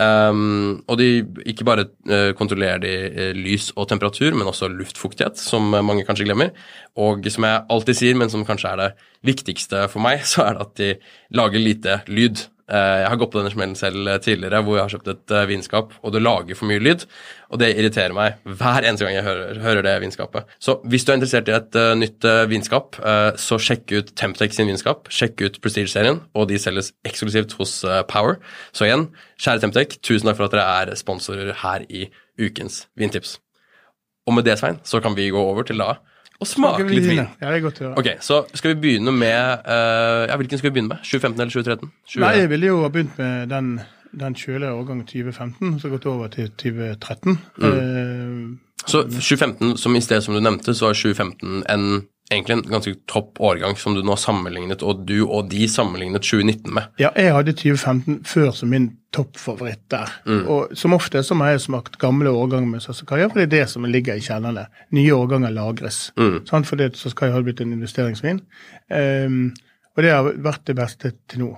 Um, 0.00 0.82
og 0.88 0.96
de 1.00 1.26
ikke 1.50 1.66
bare 1.66 1.88
uh, 2.08 2.30
kontrollerer 2.38 2.80
de 2.80 2.92
uh, 3.10 3.32
lys 3.36 3.68
og 3.74 3.88
temperatur, 3.90 4.32
men 4.32 4.48
også 4.48 4.70
luftfuktighet, 4.72 5.36
som 5.36 5.66
mange 5.74 6.06
kanskje 6.08 6.24
glemmer. 6.24 6.54
Og 6.96 7.26
som 7.28 7.44
jeg 7.44 7.64
alltid 7.68 7.98
sier, 7.98 8.16
men 8.16 8.30
som 8.32 8.46
kanskje 8.48 8.70
er 8.70 8.80
det 8.80 8.88
viktigste 9.26 9.88
for 9.92 10.00
meg, 10.00 10.24
så 10.30 10.46
er 10.46 10.56
det 10.56 10.64
at 10.64 10.74
de 10.80 10.90
lager 11.36 11.66
lite 11.66 12.00
lyd. 12.08 12.46
Eh, 12.70 12.96
jeg 13.02 13.08
har 13.10 13.18
gått 13.18 13.32
på 13.32 13.40
denne 13.40 13.50
smellen 13.50 13.74
selv 13.78 14.06
eh, 14.06 14.20
tidligere 14.22 14.60
hvor 14.62 14.76
jeg 14.76 14.84
har 14.84 14.92
kjøpt 14.92 15.08
et 15.10 15.32
eh, 15.34 15.46
vinskap, 15.50 15.94
og 16.06 16.12
det 16.14 16.22
lager 16.22 16.58
for 16.58 16.70
mye 16.70 16.82
lyd. 16.82 17.02
Og 17.50 17.58
det 17.58 17.72
irriterer 17.72 18.14
meg 18.14 18.38
hver 18.46 18.86
eneste 18.86 19.06
gang 19.06 19.16
jeg 19.16 19.26
hører, 19.26 19.58
hører 19.64 19.86
det 19.88 19.94
vinskapet. 20.04 20.52
Så 20.62 20.76
hvis 20.86 21.06
du 21.06 21.10
er 21.10 21.18
interessert 21.18 21.50
i 21.50 21.56
et 21.56 21.78
uh, 21.80 21.96
nytt 21.98 22.26
uh, 22.28 22.44
vinskap, 22.46 22.94
uh, 23.02 23.32
så 23.40 23.58
sjekk 23.58 23.90
ut 23.96 24.12
Temptex 24.14 24.54
sin 24.60 24.70
vinskap. 24.70 25.10
Sjekk 25.10 25.42
ut 25.42 25.58
Prestige-serien, 25.64 26.20
og 26.38 26.46
de 26.52 26.60
selges 26.62 26.92
eksklusivt 27.08 27.56
hos 27.58 27.80
Power. 28.12 28.38
Så 28.70 28.86
igjen, 28.86 29.08
kjære 29.42 29.64
Temptec, 29.64 29.98
tusen 30.06 30.30
takk 30.30 30.38
for 30.38 30.46
at 30.46 30.54
dere 30.54 30.68
er 30.84 31.00
sponsorer 31.00 31.50
her 31.64 31.82
i 31.90 32.06
ukens 32.38 32.84
vintips. 32.94 33.40
Og 34.30 34.36
med 34.36 34.46
det, 34.46 34.60
Svein, 34.60 34.78
så 34.86 35.02
kan 35.02 35.18
vi 35.18 35.32
gå 35.34 35.42
over 35.42 35.66
til 35.66 35.82
da 35.82 35.96
og 36.40 36.48
smake 36.48 36.86
litt 36.88 37.04
vin. 37.04 37.20
Ja, 37.20 37.50
det 37.50 37.58
er 37.58 37.64
godt 37.64 37.80
å 37.82 37.86
høre. 37.86 37.94
Ok, 38.00 38.08
Så 38.24 38.40
skal 38.56 38.74
vi 38.74 38.80
begynne 38.86 39.12
med 39.12 39.66
uh, 39.66 40.24
Ja, 40.30 40.38
Hvilken 40.40 40.60
skal 40.60 40.70
vi 40.70 40.78
begynne 40.78 40.94
med? 40.94 41.04
2015 41.04 41.36
eller 41.36 41.52
2013? 41.52 41.92
20... 42.14 42.24
Nei, 42.24 42.32
Jeg 42.38 42.50
ville 42.54 42.70
jo 42.70 42.78
ha 42.84 42.92
begynt 42.94 43.20
med 43.20 43.52
den, 43.52 43.68
den 44.24 44.38
kjølige 44.40 44.72
årgangen 44.72 45.04
2015, 45.10 45.74
så 45.82 45.92
gått 45.92 46.08
over 46.08 46.32
til 46.32 46.48
2013. 46.62 47.38
Mm. 47.60 47.68
Uh, 47.68 48.80
så 48.86 49.04
2015, 49.04 49.76
som 49.76 49.96
i 49.96 50.00
sted 50.00 50.24
som 50.24 50.34
du 50.34 50.40
nevnte, 50.40 50.72
så 50.74 50.88
var 50.88 50.96
2015 50.96 51.62
en 51.68 51.86
egentlig 52.30 52.56
en 52.56 52.70
ganske 52.70 52.94
topp 53.10 53.40
årgang 53.40 53.76
som 53.76 53.94
du 53.94 54.02
nå 54.06 54.14
sammenlignet, 54.18 54.82
og 54.86 55.02
du 55.06 55.24
og 55.24 55.48
de 55.50 55.66
sammenlignet 55.68 56.22
2019 56.22 56.74
med. 56.74 56.90
Ja, 57.02 57.10
jeg 57.18 57.34
hadde 57.34 57.54
2015 57.58 58.20
før 58.28 58.50
som 58.54 58.70
min 58.70 58.90
toppfavoritt 59.14 59.82
der. 59.90 60.12
Mm. 60.26 60.44
Og 60.46 60.76
som 60.78 60.94
ofte 60.94 61.22
så 61.26 61.34
har 61.42 61.54
jeg 61.54 61.64
smakt 61.66 61.98
gamle 62.02 62.30
årganger 62.30 62.68
med 62.70 62.84
Sassakaya, 62.84 63.28
for 63.30 63.40
det 63.40 63.48
er 63.48 63.54
det 63.56 63.64
som 63.72 63.88
ligger 63.88 64.18
i 64.18 64.24
kjellerne. 64.24 64.68
Nye 64.94 65.16
årganger 65.16 65.54
lagres. 65.56 65.98
Mm. 66.16 66.44
For 66.46 66.68
Fordi 66.70 66.90
Sassakaya 66.94 67.34
har 67.34 67.46
blitt 67.46 67.60
en 67.60 67.74
investeringsvin. 67.74 68.40
Um, 68.88 69.50
og 69.96 70.04
det 70.04 70.14
har 70.14 70.30
vært 70.38 70.66
det 70.70 70.76
beste 70.78 71.12
til 71.28 71.44
nå. 71.44 71.50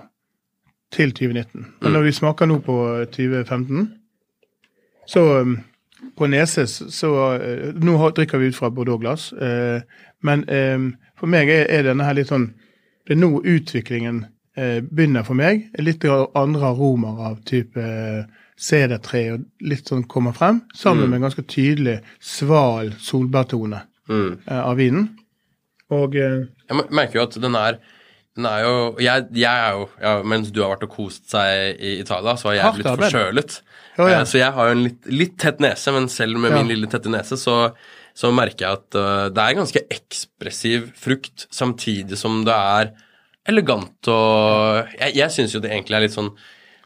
Til 0.93 1.13
2019. 1.13 1.61
Men 1.81 1.89
mm. 1.89 1.93
når 1.93 2.07
vi 2.07 2.17
smaker 2.17 2.49
nå 2.49 2.59
på 2.65 2.79
2015, 3.13 3.93
så 5.09 5.21
um, 5.41 5.55
på 6.17 6.27
Neses 6.29 6.77
så 6.93 7.11
uh, 7.39 7.69
Nå 7.75 7.97
drikker 8.15 8.41
vi 8.41 8.51
ut 8.51 8.57
fra 8.57 8.69
Bordeaux-glass. 8.73 9.31
Uh, 9.33 9.81
men 10.23 10.45
eh, 10.49 10.79
for 11.19 11.31
meg 11.31 11.51
er, 11.51 11.83
denne 11.85 12.07
her 12.07 12.17
litt 12.17 12.31
sånn 12.31 12.53
Det 13.03 13.17
er 13.17 13.19
nå 13.19 13.41
utviklingen 13.41 14.23
eh, 14.55 14.79
begynner 14.79 15.25
for 15.27 15.35
meg. 15.35 15.65
Litt 15.83 16.05
andre 16.07 16.69
aromer 16.69 17.19
av 17.27 17.41
type 17.47 17.79
eh, 17.83 18.23
sedertre 18.55 19.23
og 19.33 19.43
litt 19.67 19.91
sånn 19.91 20.05
kommer 20.07 20.35
frem. 20.37 20.61
Sammen 20.75 21.03
mm. 21.03 21.09
med 21.09 21.19
en 21.19 21.25
ganske 21.27 21.43
tydelig 21.51 21.97
sval 22.23 22.93
solbærtone 23.03 23.81
mm. 24.07 24.29
eh, 24.47 24.61
av 24.61 24.79
vinen. 24.79 25.09
Og 25.91 26.15
eh, 26.15 26.45
Jeg 26.69 26.87
merker 26.95 27.19
jo 27.19 27.27
at 27.27 27.37
den 27.43 27.59
er 27.59 27.81
den 28.33 28.47
er 28.49 28.63
jo 28.63 28.77
Jeg, 29.03 29.27
jeg 29.37 29.45
er 29.45 29.75
jo 29.75 29.83
ja, 30.01 30.13
Mens 30.25 30.47
du 30.49 30.63
har 30.63 30.71
vært 30.71 30.87
og 30.87 30.93
kost 30.95 31.27
seg 31.29 31.75
i 31.77 31.97
Italia, 31.99 32.33
så 32.39 32.49
har 32.49 32.55
jeg 32.57 32.79
blitt 32.79 32.89
forkjølet. 33.03 33.57
Oh, 33.97 34.07
ja. 34.09 34.23
Så 34.25 34.39
jeg 34.39 34.53
har 34.55 34.69
jo 34.69 34.77
en 34.77 34.85
litt, 34.87 35.03
litt 35.09 35.35
tett 35.41 35.59
nese, 35.61 35.91
men 35.93 36.07
selv 36.09 36.39
med 36.41 36.55
min 36.55 36.71
lille 36.71 36.89
tette 36.89 37.11
nese, 37.13 37.37
så 37.37 37.67
så 38.17 38.29
merker 38.33 38.65
jeg 38.65 38.79
at 38.79 38.97
uh, 38.97 39.27
det 39.33 39.43
er 39.43 39.57
ganske 39.57 39.83
ekspressiv 39.93 40.91
frukt, 40.99 41.47
samtidig 41.53 42.17
som 42.19 42.43
det 42.47 42.55
er 42.55 42.91
elegant 43.49 44.07
og 44.07 44.91
Jeg, 44.99 45.17
jeg 45.17 45.33
syns 45.33 45.55
jo 45.55 45.61
det 45.63 45.73
egentlig 45.73 45.97
er 45.97 46.05
litt 46.05 46.15
sånn 46.15 46.31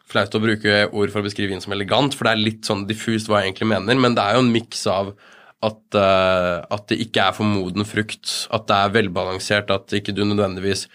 flaut 0.08 0.34
å 0.34 0.42
bruke 0.42 0.86
ord 0.88 1.12
for 1.12 1.20
å 1.20 1.26
beskrive 1.26 1.52
vin 1.52 1.63
som 1.63 1.76
elegant, 1.76 2.15
for 2.15 2.26
det 2.26 2.34
er 2.34 2.46
litt 2.46 2.67
sånn 2.67 2.86
diffust 2.88 3.28
hva 3.28 3.41
jeg 3.41 3.52
egentlig 3.52 3.74
mener, 3.74 4.00
men 4.00 4.15
det 4.15 4.24
er 4.24 4.38
jo 4.38 4.46
en 4.46 4.54
miks 4.54 4.86
av 4.88 5.12
at, 5.65 5.82
uh, 5.98 6.63
at, 6.63 6.86
det 6.88 7.02
ikke 7.04 7.28
er 7.28 7.36
for 7.36 7.50
moden 7.50 7.84
frukt, 7.88 8.32
at 8.56 8.70
det 8.70 8.78
er 8.78 8.96
velbalansert, 8.96 9.74
at 9.74 9.96
ikke 10.00 10.15
du 10.15 10.24
nødvendigvis 10.24 10.86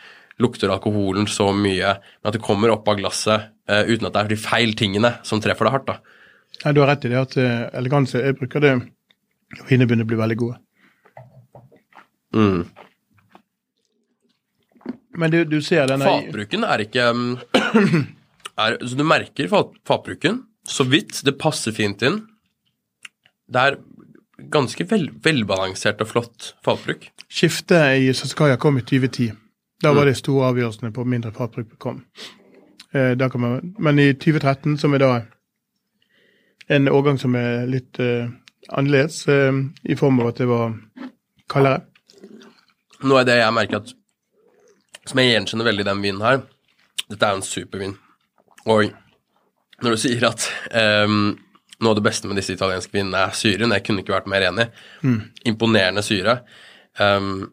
lukter 0.43 0.73
alkoholen 0.75 1.29
så 1.31 1.51
mye, 1.57 1.95
men 1.99 2.31
at 2.31 2.37
det 2.37 2.43
kommer 2.45 2.73
opp 2.75 2.89
av 2.91 2.99
glasset 3.01 3.53
uh, 3.71 3.85
uten 3.89 4.09
at 4.09 4.17
det 4.17 4.25
er 4.25 4.35
de 4.35 4.41
feil 4.41 4.75
tingene 4.79 5.15
som 5.27 5.41
treffer 5.43 5.69
det 5.69 5.75
hardt. 5.77 5.93
da. 5.93 6.19
Nei, 6.65 6.75
du 6.77 6.83
har 6.83 6.93
rett 6.93 7.07
i 7.09 7.11
det 7.11 7.17
at 7.19 7.35
eleganse 7.81 8.21
Jeg 8.21 8.37
bruker 8.39 8.61
det 8.63 8.75
Vinene 9.69 9.89
begynner 9.89 10.07
å 10.07 10.09
bli 10.09 10.19
veldig 10.21 10.37
gode. 10.41 10.59
Mm. 12.33 12.63
Men 15.21 15.33
du, 15.33 15.43
du 15.45 15.59
ser 15.65 15.89
denne 15.91 16.09
Fatbruken 16.09 16.65
er 16.65 16.85
ikke 16.87 17.09
er, 18.65 18.79
Så 18.81 18.97
du 18.97 19.05
merker 19.05 19.51
fat, 19.53 19.75
fatbruken 19.89 20.43
så 20.69 20.87
vidt. 20.89 21.21
Det 21.27 21.37
passer 21.41 21.75
fint 21.77 22.03
inn. 22.07 22.23
Det 23.53 23.67
er 23.69 23.79
ganske 24.53 24.87
vel, 24.89 25.09
velbalansert 25.23 26.01
og 26.03 26.11
flott 26.11 26.53
fatbruk. 26.65 27.11
Skiftet 27.33 28.03
i 28.03 28.13
Saskaya 28.17 28.59
kom 28.61 28.79
i 28.81 28.85
2010. 28.87 29.35
Da 29.83 29.93
var 29.93 30.07
de 30.07 30.13
det 30.13 30.21
store 30.21 30.53
avgjørelsene 30.53 30.93
på 30.95 31.05
mindre 31.05 31.33
fatbruk 31.35 31.75
kom. 31.83 32.03
Eh, 32.95 33.19
man, 33.35 33.75
men 33.79 33.99
i 33.99 34.13
2013, 34.13 34.79
som 34.79 34.95
er 34.95 35.03
da 35.03 35.13
en 36.69 36.89
årgang 36.89 37.19
som 37.19 37.35
er 37.35 37.67
litt 37.67 37.99
eh, 38.01 38.29
annerledes, 38.71 39.25
eh, 39.29 39.53
i 39.83 39.97
form 39.99 40.21
av 40.21 40.33
at 40.33 40.43
det 40.43 40.49
var 40.51 40.77
kaldere. 41.51 41.83
Noe 43.03 43.25
av 43.25 43.27
det 43.27 43.41
jeg 43.41 43.55
merker 43.57 43.81
at 43.83 43.95
Som 45.11 45.19
jeg 45.19 45.33
gjenkjenner 45.33 45.67
veldig 45.67 45.83
i 45.83 45.87
den 45.89 46.03
vinen 46.05 46.21
her 46.23 46.37
Dette 47.09 47.27
er 47.27 47.33
jo 47.33 47.41
en 47.41 47.43
supervin. 47.43 47.97
Og 48.71 48.93
når 49.83 49.97
du 49.97 49.99
sier 49.99 50.23
at 50.29 50.45
um, 51.03 51.33
noe 51.83 51.91
av 51.91 51.99
det 51.99 52.05
beste 52.07 52.31
med 52.31 52.39
disse 52.39 52.55
italienske 52.55 52.95
vinene 52.95 53.25
er 53.27 53.35
syren, 53.35 53.75
jeg 53.75 53.83
kunne 53.83 54.05
ikke 54.05 54.15
vært 54.15 54.29
mer 54.31 54.47
enig. 54.47 54.69
Mm. 55.03 55.19
Imponerende 55.51 56.05
syre. 56.07 56.37
Um, 57.01 57.51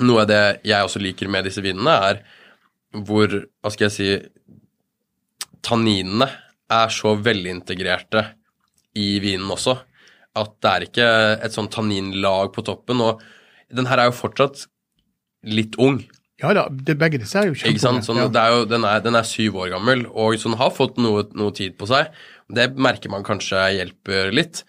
noe 0.00 0.24
av 0.24 0.30
det 0.30 0.44
jeg 0.64 0.86
også 0.86 1.02
liker 1.02 1.28
med 1.28 1.44
disse 1.48 1.62
vinene, 1.64 1.96
er 2.08 2.22
hvor, 3.04 3.28
hva 3.60 3.72
skal 3.72 3.88
jeg 3.88 3.96
si 3.96 4.12
Tanninene 5.62 6.26
er 6.72 6.88
så 6.90 7.12
velintegrerte 7.14 8.24
i 8.98 9.20
vinen 9.22 9.50
også 9.52 9.76
at 10.38 10.56
det 10.64 10.72
er 10.72 10.86
ikke 10.86 11.06
et 11.44 11.54
sånn 11.54 11.70
tanninlag 11.72 12.52
på 12.54 12.64
toppen. 12.64 13.02
Og 13.04 13.22
den 13.72 13.88
her 13.88 14.00
er 14.00 14.10
jo 14.10 14.16
fortsatt 14.16 14.66
litt 15.44 15.76
ung. 15.82 16.00
Ja 16.42 16.50
da, 16.56 16.66
det, 16.72 16.96
begge 16.98 17.20
disse 17.22 17.38
er 17.38 17.50
jo 17.50 17.56
kjempeunge. 17.58 18.02
Sånn, 18.02 18.18
ja. 18.18 18.28
den, 18.32 18.86
er, 18.88 19.02
den, 19.04 19.18
er, 19.18 19.28
syv 19.28 19.60
år 19.62 19.74
gammel, 19.76 20.06
og 20.08 20.38
så 20.40 20.50
den 20.50 20.58
har 20.58 20.72
fått 20.74 20.98
noe, 21.02 21.26
noe, 21.38 21.54
tid 21.54 21.76
på 21.78 21.86
seg. 21.90 22.10
Det 22.52 22.72
merker 22.74 23.12
man 23.12 23.26
kanskje 23.26 23.60
hjelper 23.76 24.32
litt, 24.34 24.64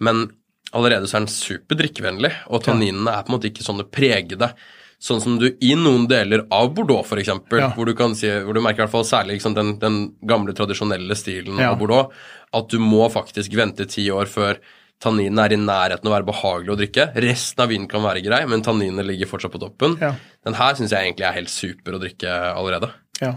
men 0.00 0.28
allerede 0.76 1.08
så 1.08 1.18
er 1.18 1.24
den 1.24 1.32
superdrikkevennlig, 1.32 2.32
og 2.52 2.64
tanninene 2.66 3.14
er 3.14 3.24
på 3.24 3.32
en 3.32 3.38
måte 3.38 3.50
ikke 3.50 3.66
sånne 3.66 3.86
pregede. 3.88 4.50
Sånn 4.98 5.22
som 5.22 5.36
du 5.38 5.46
i 5.62 5.74
noen 5.78 6.08
deler 6.10 6.42
av 6.54 6.72
Bordeaux, 6.74 7.06
f.eks., 7.06 7.30
ja. 7.30 7.68
hvor, 7.76 7.86
du 7.86 7.94
kan 7.96 8.16
si, 8.18 8.30
hvor 8.42 8.56
du 8.56 8.60
merker 8.64 8.82
i 8.82 8.84
hvert 8.86 8.96
fall 8.96 9.06
særlig 9.06 9.36
liksom, 9.38 9.54
den, 9.54 9.76
den, 9.82 10.00
gamle, 10.26 10.54
tradisjonelle 10.58 11.14
stilen 11.18 11.60
ja. 11.62 11.70
av 11.70 11.78
Bordeaux, 11.78 12.10
at 12.56 12.68
du 12.72 12.82
må 12.82 13.06
faktisk 13.12 13.54
vente 13.58 13.86
ti 13.90 14.08
år 14.10 14.30
før 14.30 14.60
Tanninen 14.98 15.38
er 15.38 15.52
i 15.54 15.58
nærheten 15.60 16.08
av 16.08 16.10
å 16.10 16.14
være 16.16 16.26
behagelig 16.26 16.72
å 16.72 16.76
drikke. 16.80 17.04
Resten 17.22 17.62
av 17.62 17.68
vinen 17.70 17.86
kan 17.86 18.02
være 18.02 18.22
grei, 18.24 18.40
men 18.50 18.64
tanninene 18.66 19.04
ligger 19.06 19.28
fortsatt 19.30 19.52
på 19.54 19.60
toppen. 19.62 19.94
Ja. 20.02 20.16
Den 20.42 20.56
her 20.58 20.74
syns 20.74 20.90
jeg 20.90 21.06
egentlig 21.06 21.28
er 21.28 21.36
helt 21.36 21.52
super 21.52 21.94
å 21.94 22.00
drikke 22.02 22.32
allerede. 22.50 22.90
Ja. 23.22 23.36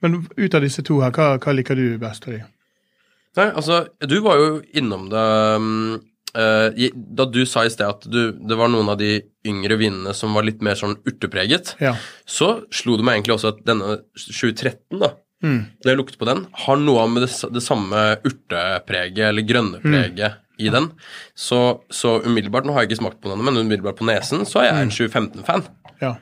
Men 0.00 0.22
ut 0.24 0.56
av 0.56 0.64
disse 0.64 0.80
to 0.88 1.02
her, 1.04 1.12
hva, 1.12 1.34
hva 1.36 1.52
liker 1.52 1.76
du 1.76 1.98
best 2.00 2.24
av 2.24 2.38
de? 2.38 2.40
Nei, 3.36 3.46
altså, 3.50 3.82
du 4.08 4.16
var 4.24 4.40
jo 4.40 4.48
innom 4.76 5.06
det 5.12 5.26
um, 5.60 5.68
uh, 6.00 6.00
Da 6.32 7.26
du 7.28 7.42
sa 7.44 7.66
i 7.66 7.72
sted 7.72 7.84
at 7.84 8.06
du, 8.08 8.32
det 8.32 8.56
var 8.56 8.70
noen 8.72 8.88
av 8.88 8.96
de 9.00 9.18
yngre 9.48 9.76
vinene 9.76 10.14
som 10.16 10.32
var 10.32 10.46
litt 10.46 10.62
mer 10.64 10.78
sånn 10.78 10.94
urtepreget, 11.04 11.74
ja. 11.82 11.92
så 12.24 12.54
slo 12.72 12.96
det 12.96 13.04
meg 13.04 13.18
egentlig 13.18 13.34
også 13.36 13.50
at 13.52 13.60
denne 13.68 13.98
2013, 14.16 14.96
da, 15.02 15.10
mm. 15.44 15.58
når 15.82 15.92
jeg 15.92 16.00
lukter 16.00 16.22
på 16.22 16.30
den, 16.30 16.46
har 16.64 16.80
noe 16.80 17.04
med 17.12 17.26
det, 17.26 17.32
det 17.52 17.64
samme 17.64 18.06
urtepreget 18.22 19.26
eller 19.28 19.44
grønne 19.44 19.82
preget 19.84 20.38
mm 20.38 20.40
i 20.56 20.68
den. 20.68 20.90
Så, 21.34 21.80
så, 21.90 22.20
umiddelbart, 22.22 22.66
nå 22.66 22.72
har 22.72 22.84
jeg 22.84 22.92
ikke 22.92 23.02
smakt 23.02 23.20
på 23.22 23.30
den, 23.32 23.44
men 23.44 23.56
umiddelbart 23.56 23.98
på 23.98 24.06
nesen, 24.06 24.44
så 24.48 24.62
er 24.62 24.68
jeg 24.68 24.82
en 24.86 24.92
2015-fan. 24.94 25.64
Mm. 25.64 25.96
Ja. 26.02 26.12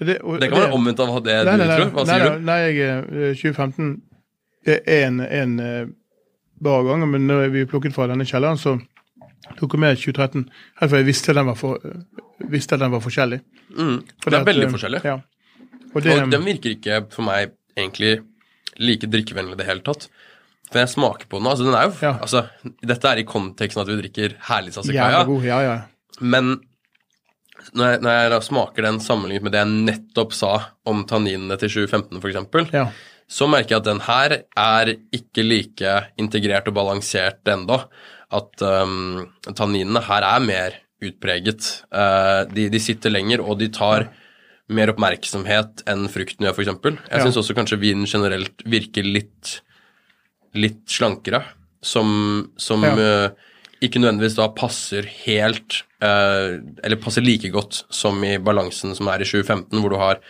Det, 0.00 0.18
og, 0.22 0.40
det, 0.40 0.48
kan 0.50 0.64
være 0.64 0.74
omvendt 0.74 1.00
av 1.00 1.12
det 1.22 1.36
nei, 1.46 1.54
du 1.54 1.62
nei, 1.62 1.76
tror. 1.78 1.92
Hva 1.94 2.04
nei, 2.04 2.16
sier 2.16 2.24
du? 2.24 2.48
Nei, 2.48 2.56
jeg, 2.74 3.36
2015 3.38 3.92
det 4.64 4.78
er 4.90 5.06
en, 5.06 5.20
en 5.22 5.54
uh, 5.60 5.92
bra 6.64 6.80
gang, 6.86 7.04
men 7.08 7.28
når 7.28 7.52
vi 7.54 7.66
plukket 7.68 7.94
fra 7.94 8.08
denne 8.10 8.26
kjelleren, 8.26 8.58
så 8.58 8.74
tok 9.58 9.76
med 9.80 9.98
2013. 10.00 10.46
Helt 10.80 10.90
for 10.90 11.00
jeg 11.00 11.08
visste 11.08 11.36
den 11.36 11.48
var, 11.50 11.58
for, 11.60 11.80
uh, 11.84 12.48
visste 12.52 12.78
den 12.80 12.94
var 12.94 13.02
forskjellig. 13.04 13.40
Mm. 13.74 13.96
det 14.24 14.38
er 14.38 14.46
veldig 14.50 14.68
at, 14.68 14.76
forskjellig. 14.76 15.02
Ja. 15.04 15.18
Og, 15.94 15.98
det, 16.02 16.18
og 16.18 16.30
den 16.32 16.46
virker 16.46 16.74
ikke 16.74 17.02
for 17.14 17.26
meg 17.26 17.54
egentlig 17.78 18.18
like 18.82 19.08
drikkevennlig 19.10 19.58
i 19.58 19.62
det 19.62 19.68
hele 19.68 19.84
tatt. 19.86 20.08
For 20.70 20.80
jeg 20.80 20.90
smaker 20.94 21.28
på 21.30 21.38
den, 21.38 21.48
altså 21.50 21.66
den 21.66 21.76
er 21.78 21.86
jo 21.86 21.92
ja. 22.02 22.14
altså, 22.24 22.46
Dette 22.82 23.10
er 23.10 23.20
i 23.20 23.26
konteksten 23.28 23.82
at 23.82 23.90
vi 23.90 23.98
drikker 24.00 24.38
herlig 24.48 24.72
sassikaia. 24.74 25.22
Ja, 25.46 25.58
ja. 25.62 25.74
Men 26.24 26.56
når 27.72 27.92
jeg, 27.92 28.00
når 28.04 28.16
jeg 28.16 28.46
smaker 28.48 28.86
den 28.86 29.00
sammenlignet 29.02 29.46
med 29.46 29.54
det 29.54 29.62
jeg 29.62 29.84
nettopp 29.90 30.34
sa 30.36 30.52
om 30.90 31.04
tanninene 31.08 31.56
til 31.60 31.70
2015 31.86 32.20
f.eks., 32.20 32.74
Ja. 32.74 32.88
så 33.30 33.48
merker 33.50 33.76
jeg 33.76 33.82
at 33.82 33.88
den 33.88 34.02
her 34.08 34.36
er 34.64 34.92
ikke 35.14 35.46
like 35.46 35.94
integrert 36.20 36.68
og 36.68 36.76
balansert 36.76 37.46
ennå. 37.48 37.80
At 38.32 38.62
um, 38.64 39.26
tanninene 39.52 40.00
her 40.06 40.22
er 40.22 40.40
mer 40.44 40.78
utpreget. 41.04 41.66
Uh, 41.92 42.44
de, 42.54 42.68
de 42.72 42.80
sitter 42.80 43.12
lenger, 43.12 43.42
og 43.44 43.58
de 43.60 43.68
tar 43.68 44.08
mer 44.72 44.88
oppmerksomhet 44.94 45.82
enn 45.92 46.06
frukten 46.08 46.46
gjør, 46.46 46.54
f.eks. 46.56 46.70
Jeg 46.86 47.18
Ja. 47.18 47.24
syns 47.26 47.36
også 47.42 47.54
kanskje 47.58 47.76
vinen 47.82 48.06
generelt 48.08 48.62
virker 48.64 49.04
litt, 49.04 49.58
litt 50.56 50.86
slankere, 50.88 51.42
som, 51.84 52.48
som 52.56 52.82
Ja. 52.86 52.94
uh, 53.28 53.50
ikke 53.84 54.00
nødvendigvis 54.00 54.38
da 54.38 54.46
passer 54.56 55.04
helt 55.26 55.82
uh, 56.00 56.56
Eller 56.82 56.96
passer 56.96 57.20
like 57.20 57.50
godt 57.52 57.82
som 57.92 58.22
i 58.24 58.38
balansen 58.40 58.94
som 58.96 59.10
er 59.12 59.20
i 59.20 59.28
2015, 59.28 59.80
hvor 59.82 59.92
du 59.92 59.98
har 60.00 60.22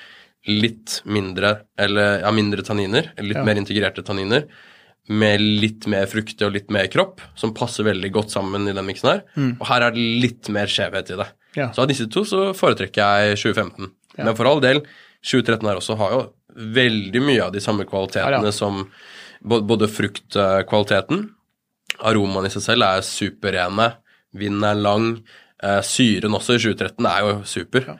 litt 0.50 0.98
mindre 1.06 1.60
eller 1.78 2.20
ja, 2.24 2.30
mindre 2.34 2.64
tanniner, 2.66 3.12
litt 3.22 3.38
mer 3.46 3.56
integrerte 3.56 4.02
tanniner, 4.04 4.48
med 5.08 5.40
litt 5.40 5.84
mer 5.90 6.06
frukte 6.08 6.46
og 6.46 6.54
litt 6.54 6.70
mer 6.72 6.86
kropp, 6.92 7.20
som 7.36 7.52
passer 7.56 7.84
veldig 7.84 8.10
godt 8.14 8.32
sammen 8.32 8.68
i 8.70 8.72
den 8.76 8.86
miksen 8.88 9.10
her. 9.10 9.24
Og 9.60 9.66
her 9.68 9.84
er 9.84 9.92
det 9.96 10.04
litt 10.22 10.48
mer 10.54 10.70
skjevhet 10.70 11.12
i 11.12 11.18
det. 11.20 11.26
Mm. 11.28 11.58
Ja. 11.58 11.66
Så 11.76 11.84
av 11.84 11.90
disse 11.90 12.06
to 12.10 12.24
så 12.26 12.46
foretrekker 12.56 13.04
jeg 13.28 13.36
2015. 13.42 13.90
Ja. 14.16 14.24
Men 14.24 14.38
for 14.38 14.48
all 14.48 14.62
del, 14.64 14.80
2013 15.24 15.68
her 15.68 15.80
også 15.80 15.98
har 16.00 16.14
jo 16.16 16.22
veldig 16.54 17.20
mye 17.24 17.44
av 17.46 17.52
de 17.54 17.60
samme 17.62 17.86
kvalitetene 17.88 18.40
Ja, 18.40 18.48
ja. 18.48 18.54
som 18.54 18.86
både 19.44 19.88
fruktkvaliteten, 19.92 21.26
aromaen 22.04 22.48
i 22.48 22.52
seg 22.54 22.64
selv 22.64 22.86
er 22.86 23.04
superrene, 23.06 23.90
vinden 24.34 24.64
er 24.66 24.78
lang, 24.80 25.08
eh, 25.62 25.80
syren 25.84 26.34
også 26.34 26.56
i 26.56 26.62
2013 26.64 27.06
er 27.10 27.20
jo 27.26 27.34
super. 27.44 27.90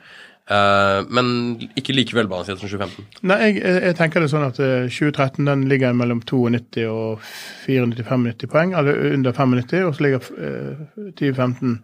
Eh, 0.45 0.99
men 1.09 1.27
ikke 1.73 1.95
like 1.97 2.13
velbalansert 2.13 2.59
som 2.61 2.69
2015. 2.69 3.05
Nei, 3.25 3.37
jeg, 3.47 3.61
jeg 3.87 3.97
tenker 3.97 4.21
det 4.21 4.29
sånn 4.29 4.45
at 4.45 4.59
eh, 4.61 4.89
2013 4.93 5.47
den 5.49 5.63
ligger 5.71 5.95
mellom 5.97 6.21
92 6.21 6.85
og 6.85 7.23
94-95 7.65 8.51
poeng, 8.51 8.75
eller 8.77 8.99
under 9.15 9.33
95, 9.33 9.87
og 9.87 9.95
så 9.97 10.05
ligger 10.05 10.29
eh, 10.37 10.83
2015 11.17 11.79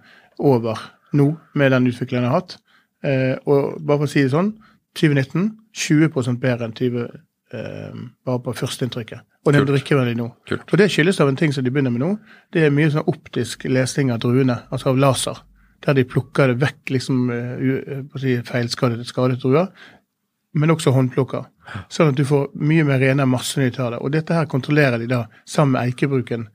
over 0.52 0.84
nå, 1.18 1.32
med 1.58 1.74
den 1.74 1.90
utviklingen 1.90 2.28
jeg 2.28 2.34
har 2.34 2.44
hatt. 2.44 2.60
Eh, 3.02 3.34
og 3.50 3.82
bare 3.82 4.04
for 4.04 4.10
å 4.10 4.14
si 4.14 4.22
det 4.26 4.36
sånn, 4.36 4.54
2019 5.00 5.50
20 5.72 6.38
bedre 6.38 6.68
enn 6.68 6.74
20 6.76 7.04
eh, 7.56 8.00
bare 8.28 8.42
på 8.46 8.54
førsteinntrykket. 8.62 9.26
Og 9.42 9.56
det 9.56 9.64
drikker 9.64 9.74
drikkevennlig 9.74 10.18
nå. 10.20 10.28
Kult. 10.46 10.68
Og 10.70 10.78
det 10.78 10.92
skyldes 10.94 11.20
av 11.24 11.32
en 11.32 11.40
ting 11.40 11.54
som 11.56 11.66
de 11.66 11.72
begynner 11.74 11.94
med 11.94 12.04
nå. 12.04 12.12
Det 12.54 12.68
er 12.68 12.74
mye 12.76 12.92
sånn 12.94 13.08
optisk 13.10 13.66
lesing 13.66 14.12
av 14.14 14.22
druene, 14.22 14.60
altså 14.70 14.92
av 14.92 15.00
laser. 15.02 15.42
Der 15.82 15.98
de 15.98 16.06
plukker 16.06 16.54
vekk, 16.62 16.82
liksom 16.94 17.32
eh, 17.34 17.66
eh, 17.82 18.06
si, 18.22 18.38
feilskadet 18.46 19.08
skadet 19.10 19.42
druer 19.42 19.72
men 20.54 20.74
også 20.74 20.92
håndplukker. 20.96 21.46
Sånn 21.92 22.12
at 22.12 22.18
du 22.20 22.26
får 22.28 22.50
mye 22.60 22.84
mer 22.88 23.00
rene 23.00 23.28
massenytt 23.30 23.80
av 23.80 23.94
det. 23.94 24.02
Og 24.04 24.12
dette 24.14 24.36
her 24.36 24.50
kontrollerer 24.52 25.00
de 25.00 25.08
da 25.12 25.22
sammen 25.48 25.78
med 25.78 25.92
eikebruken, 25.92 26.50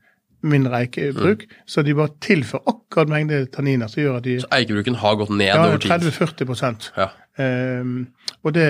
mindre 0.47 0.83
eikebruk, 0.83 1.47
så 1.65 1.81
de 1.83 1.95
bare 1.97 2.13
tilfører 2.21 2.69
akkurat 2.69 3.09
mengde 3.09 3.39
tanniner 3.51 3.89
som 3.89 4.03
gjør 4.03 4.19
at 4.19 4.27
de 4.27 4.35
Så 4.43 4.51
eikebruken 4.53 4.99
har 5.01 5.17
gått 5.17 5.31
ned 5.33 5.49
ja, 5.49 5.63
over 5.65 5.81
tid. 5.81 6.05
30-40 6.13 6.91
Ja. 6.97 7.07
um, 7.81 7.95
Og 8.45 8.53
det, 8.53 8.67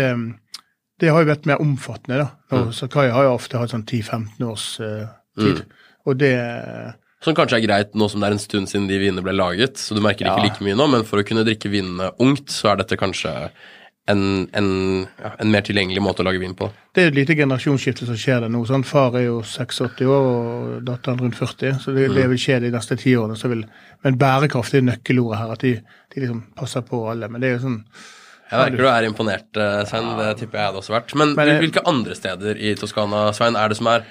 det 1.01 1.11
har 1.11 1.25
jo 1.25 1.31
vært 1.33 1.49
mer 1.49 1.61
omfattende, 1.61 2.21
da. 2.23 2.29
Mm. 2.51 2.61
Og 2.61 2.73
Sakai 2.73 3.09
har 3.11 3.27
jo 3.27 3.35
ofte 3.35 3.59
hatt 3.59 3.75
sånn 3.75 3.83
10-15 3.83 4.47
års 4.47 4.69
uh, 4.79 5.11
tid. 5.35 5.65
Og 6.07 6.15
det 6.23 6.33
Som 7.23 7.33
kanskje 7.33 7.57
er 7.57 7.65
greit 7.65 7.95
nå 7.97 8.07
som 8.11 8.21
det 8.21 8.27
er 8.29 8.35
en 8.35 8.39
stund 8.43 8.69
siden 8.69 8.85
de 8.89 8.99
vinene 9.01 9.23
ble 9.25 9.33
laget, 9.33 9.79
så 9.81 9.95
du 9.97 10.01
merker 10.05 10.27
ikke 10.27 10.37
Ja. 10.37 10.43
like 10.51 10.61
mye 10.63 10.75
nå, 10.77 10.85
men 10.91 11.03
for 11.07 11.17
å 11.21 11.25
kunne 11.25 11.43
drikke 11.47 11.71
vinene 11.73 12.11
ungt, 12.21 12.49
så 12.53 12.71
er 12.73 12.83
dette 12.83 12.97
kanskje 12.99 13.49
en, 14.07 14.21
en, 14.53 14.67
ja, 15.19 15.31
en 15.41 15.49
mer 15.51 15.65
tilgjengelig 15.67 15.99
måte 15.99 16.21
å 16.23 16.27
lage 16.29 16.39
vin 16.39 16.53
på. 16.55 16.69
Det 16.95 17.01
er 17.01 17.07
jo 17.09 17.11
et 17.11 17.17
lite 17.17 17.35
generasjonsskifte 17.35 18.05
som 18.07 18.15
skjer 18.15 18.45
der 18.45 18.53
nå. 18.53 18.61
Sånn. 18.69 18.85
Far 18.87 19.17
er 19.19 19.25
jo 19.25 19.41
86 19.43 20.05
år 20.07 20.27
og 20.29 20.77
datteren 20.87 21.19
rundt 21.19 21.35
40, 21.35 21.81
så 21.83 21.91
det, 21.95 22.05
det 22.15 22.27
vil 22.31 22.39
skje 22.39 22.61
de 22.63 22.71
neste 22.71 22.95
ti 23.01 23.17
årene. 23.19 23.35
Så 23.35 23.49
vil, 23.51 23.65
men 24.05 24.21
bærekraft 24.21 24.77
er 24.79 24.85
nøkkelordet 24.87 25.41
her, 25.41 25.51
at 25.57 25.65
de, 25.65 25.73
de 26.13 26.23
liksom 26.23 26.39
passer 26.55 26.85
på 26.87 27.01
alle. 27.11 27.27
Men 27.33 27.43
det 27.43 27.49
er 27.49 27.57
jo 27.57 27.65
sånn 27.65 27.81
Jeg 28.47 28.61
merker 28.61 28.79
du 28.79 28.87
er 28.93 29.09
imponert, 29.09 29.49
eh, 29.59 29.81
Svein. 29.89 30.07
Det 30.21 30.29
tipper 30.39 30.61
jeg 30.61 30.69
hadde 30.69 30.79
også 30.85 30.93
vært. 30.95 31.15
Men, 31.19 31.33
Men 31.35 31.57
hvilke 31.65 31.83
andre 31.91 32.15
steder 32.15 32.61
i 32.63 32.75
Toskana, 32.79 33.25
Svein, 33.35 33.59
er 33.59 33.67
det 33.73 33.81
som 33.81 33.89
er 33.91 34.07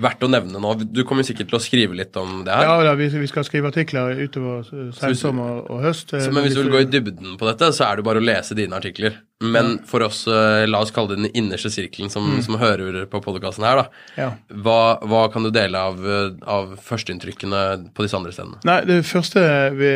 verdt 0.00 0.22
å 0.24 0.30
nevne 0.30 0.60
nå? 0.62 0.74
Du 0.94 1.02
kommer 1.08 1.26
sikkert 1.26 1.50
til 1.50 1.58
å 1.58 1.62
skrive 1.62 1.96
litt 1.98 2.16
om 2.20 2.42
det 2.46 2.54
her. 2.54 2.68
Ja 2.68 2.76
da, 2.88 2.94
vi, 2.98 3.08
vi 3.12 3.26
skal 3.30 3.44
skrive 3.46 3.70
artikler 3.72 4.14
utover 4.24 4.64
sensommer 4.96 5.64
og 5.70 5.82
høst. 5.84 6.12
eh, 6.14 6.22
Så, 6.26 6.32
men 6.32 6.46
hvis 6.46 6.54
du 6.56 6.62
vil 6.64 6.72
gå 6.76 6.84
i 6.84 6.90
dybden 6.92 7.36
på 7.40 7.48
dette, 7.50 7.72
så 7.76 7.88
er 7.90 7.98
det 8.00 8.06
bare 8.08 8.22
å 8.22 8.24
lese 8.24 8.56
dine 8.58 8.78
artikler. 8.78 9.18
Men 9.40 9.78
for 9.86 10.02
oss, 10.02 10.26
eh, 10.26 10.66
la 10.66 10.80
oss 10.82 10.90
kalle 10.90 11.14
det 11.14 11.22
den 11.22 11.30
innerste 11.38 11.70
sirkelen 11.70 12.10
som, 12.10 12.26
som 12.42 12.56
hører 12.58 13.04
på 13.06 13.20
podkasten 13.22 13.62
her, 13.62 13.78
da. 13.78 14.00
Ja. 14.18 14.28
Hva, 14.50 14.98
hva 15.06 15.20
kan 15.30 15.44
du 15.46 15.52
dele 15.54 15.78
av, 15.78 16.00
eh, 16.02 16.32
av 16.42 16.72
førsteinntrykkene 16.82 17.60
på 17.94 18.02
disse 18.02 18.18
andre 18.18 18.32
stedene? 18.34 18.58
Nei, 18.66 18.80
det 18.88 18.96
første 19.06 19.44
vi, 19.78 19.92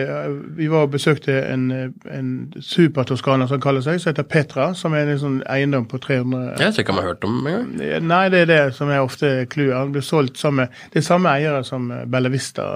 vi 0.60 0.68
var 0.70 0.86
og 0.86 0.92
besøkte 0.94 1.40
en, 1.48 1.64
en 2.06 2.28
supertoskaner 2.62 3.50
som 3.50 3.62
kaller 3.64 3.82
seg, 3.82 3.98
som 3.98 4.12
heter 4.12 4.28
Petra, 4.30 4.68
som 4.78 4.94
er 4.94 5.10
en 5.10 5.18
sånn 5.18 5.40
eiendom 5.50 5.88
på 5.90 5.98
300 6.04 6.60
Jeg 6.60 6.68
vet 6.68 6.78
ikke 6.84 6.94
om 6.94 7.00
jeg 7.00 7.08
har 7.08 7.16
hørt 7.16 7.26
om 7.26 7.40
en 7.40 7.56
gang. 7.56 7.96
Nei, 8.12 8.22
det 8.30 8.44
er 8.44 8.52
det 8.52 8.60
som 8.76 8.92
er 8.94 9.02
ofte 9.02 9.32
clouet. 9.50 9.74
Han 9.74 9.90
blir 9.96 10.06
solgt 10.06 10.38
sammen 10.38 10.70
Det 10.92 11.00
er 11.00 11.06
samme 11.08 11.32
eiere 11.34 11.64
som 11.66 11.88
Bella 12.06 12.30
Vista 12.30 12.68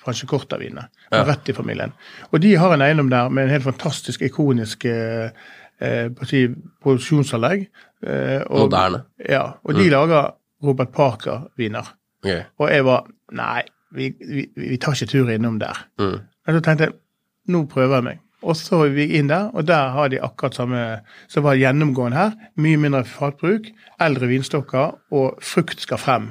Franciacorta-vinene. 0.00 0.88
Ja. 1.12 1.20
Rett 1.28 1.52
i 1.52 1.56
familien. 1.56 1.92
Og 2.32 2.40
de 2.40 2.54
har 2.58 2.72
en 2.72 2.82
eiendom 2.82 3.12
der 3.12 3.28
med 3.28 3.44
en 3.44 3.54
helt 3.54 3.68
fantastisk 3.68 4.24
ikonisk 4.24 4.88
eh, 4.88 5.28
eh, 5.80 6.08
produksjonsanlegg. 6.14 7.68
Eh, 8.04 8.40
og, 8.46 8.66
Moderne. 8.66 9.04
Ja, 9.28 9.46
og 9.64 9.78
de 9.78 9.88
lager 9.90 10.34
Robert 10.64 10.92
Parker-viner. 10.94 11.94
Okay. 12.24 12.44
Og 12.58 12.70
jeg 12.70 12.84
var 12.84 13.06
Nei, 13.34 13.62
vi, 13.96 14.12
vi, 14.20 14.44
vi 14.54 14.76
tar 14.78 14.94
ikke 14.94 15.10
tur 15.10 15.30
innom 15.32 15.56
der. 15.58 15.78
Mm. 15.98 16.20
Men 16.46 16.54
så 16.54 16.60
tenkte 16.62 16.86
jeg 16.86 16.94
nå 17.50 17.64
prøver 17.70 17.98
jeg 17.98 18.06
meg. 18.06 18.20
Og 18.44 18.56
så 18.60 18.82
er 18.84 18.92
vi 18.92 19.06
inn 19.18 19.30
der, 19.30 19.48
og 19.56 19.66
der 19.68 19.92
har 19.94 20.10
de 20.12 20.20
akkurat 20.22 20.56
samme 20.56 20.80
som 21.32 21.46
var 21.46 21.56
gjennomgående 21.56 22.18
her. 22.18 22.34
Mye 22.60 22.80
mindre 22.80 23.04
fatbruk, 23.08 23.70
eldre 24.04 24.28
vinstokker, 24.28 24.98
og 25.16 25.38
frukt 25.42 25.80
skal 25.80 26.00
frem. 26.00 26.28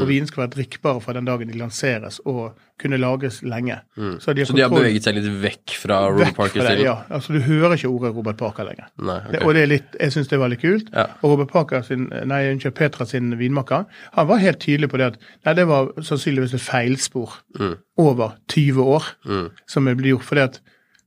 Og 0.00 0.08
vinen 0.08 0.26
skal 0.26 0.42
være 0.46 0.50
drikkbare 0.56 1.00
fra 1.04 1.12
den 1.12 1.24
dagen 1.28 1.48
de 1.48 1.58
lanseres, 1.58 2.20
og 2.24 2.54
kunne 2.80 2.96
lages 2.98 3.42
lenge. 3.42 3.76
Så 4.18 4.32
de 4.34 4.40
har, 4.42 4.46
Så 4.48 4.56
de 4.56 4.62
har 4.62 4.70
beveget 4.72 5.04
seg 5.04 5.14
litt 5.14 5.28
vekk 5.42 5.74
fra 5.78 5.98
Robert 6.10 6.32
vekk 6.38 6.56
fra 6.56 6.74
det. 6.74 6.80
Ja, 6.82 6.94
altså 7.10 7.32
Du 7.34 7.40
hører 7.40 7.74
ikke 7.76 7.88
ordet 7.92 8.14
Robert 8.16 8.36
Parker 8.40 8.64
lenger. 8.64 8.88
Nei, 8.98 9.20
Det, 9.30 9.40
ok. 9.42 9.46
og 9.46 9.54
det 9.54 9.62
er 9.62 9.66
litt, 9.66 9.96
jeg 10.00 10.10
syns 10.12 10.28
det 10.28 10.38
var 10.40 10.48
litt 10.48 10.60
kult. 10.62 10.88
Ja. 10.92 11.04
Og 11.22 11.30
Robert 11.34 11.48
Parker 11.52 11.82
sin, 11.82 12.08
nei, 12.26 12.40
unnskyld, 12.54 12.74
Petra 12.74 13.04
sin 13.06 13.30
vinmakker 13.38 13.84
han 14.12 14.26
var 14.28 14.36
helt 14.38 14.58
tydelig 14.60 14.88
på 14.90 14.96
det 14.98 15.12
at 15.12 15.18
nei, 15.46 15.54
det 15.54 15.66
var 15.68 15.92
sannsynligvis 16.00 16.54
et 16.54 16.60
feilspor 16.60 17.38
Mm. 17.58 17.76
over 17.98 18.32
20 18.48 18.82
år 18.82 19.04
Mm. 19.26 19.50
som 19.66 19.86
er 19.88 19.94
blitt 19.94 20.14
gjort. 20.16 20.24
fordi 20.24 20.40
at 20.42 20.60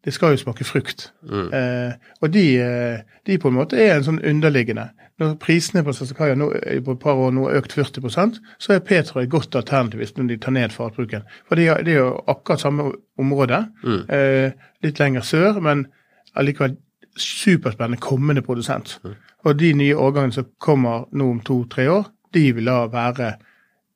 det 0.05 0.13
skal 0.13 0.35
jo 0.35 0.37
smake 0.37 0.63
frukt. 0.63 1.07
Mm. 1.25 1.47
Eh, 1.53 1.93
og 2.21 2.33
de, 2.33 2.43
eh, 2.61 2.99
de 3.25 3.37
på 3.41 3.49
en 3.49 3.55
måte 3.57 3.79
er 3.81 3.95
en 3.95 4.03
sånn 4.05 4.21
underliggende. 4.21 4.89
Når 5.19 5.35
prisene 5.39 5.81
på 5.83 5.93
Sassakaya 5.95 6.35
nå, 6.35 6.51
eh, 6.61 6.79
på 6.83 6.91
et 6.91 6.99
par 6.99 7.15
år 7.17 7.31
nå 7.33 7.47
har 7.47 7.57
økt 7.61 7.73
40% 7.73 8.39
så 8.59 8.73
er 8.75 8.79
Petra 8.85 9.23
et 9.23 9.29
godt 9.31 9.55
alternativ 9.55 9.99
hvis 10.03 10.13
de 10.13 10.37
tar 10.37 10.51
ned 10.51 10.69
fatbruken. 10.75 11.23
For 11.47 11.55
det 11.55 11.67
er, 11.67 11.83
det 11.83 11.95
jo 11.95 12.21
akkurat 12.27 12.59
samme 12.61 12.91
område, 13.17 13.65
Mm. 13.83 14.09
eh, 14.09 14.51
litt 14.83 14.99
lenger 14.99 15.21
sør, 15.21 15.59
men 15.61 15.87
allikevel 16.35 16.77
superspennende 17.17 17.97
kommende 18.01 18.41
produsent. 18.41 18.99
Og 19.45 19.57
de 19.59 19.73
nye 19.73 19.95
årgangene 19.95 20.33
som 20.33 20.45
kommer 20.59 21.05
nå 21.13 21.29
om 21.31 21.39
to-tre 21.39 21.87
år, 21.89 22.07
de 22.33 22.51
vil 22.51 22.65
da 22.65 22.85
være 22.91 23.35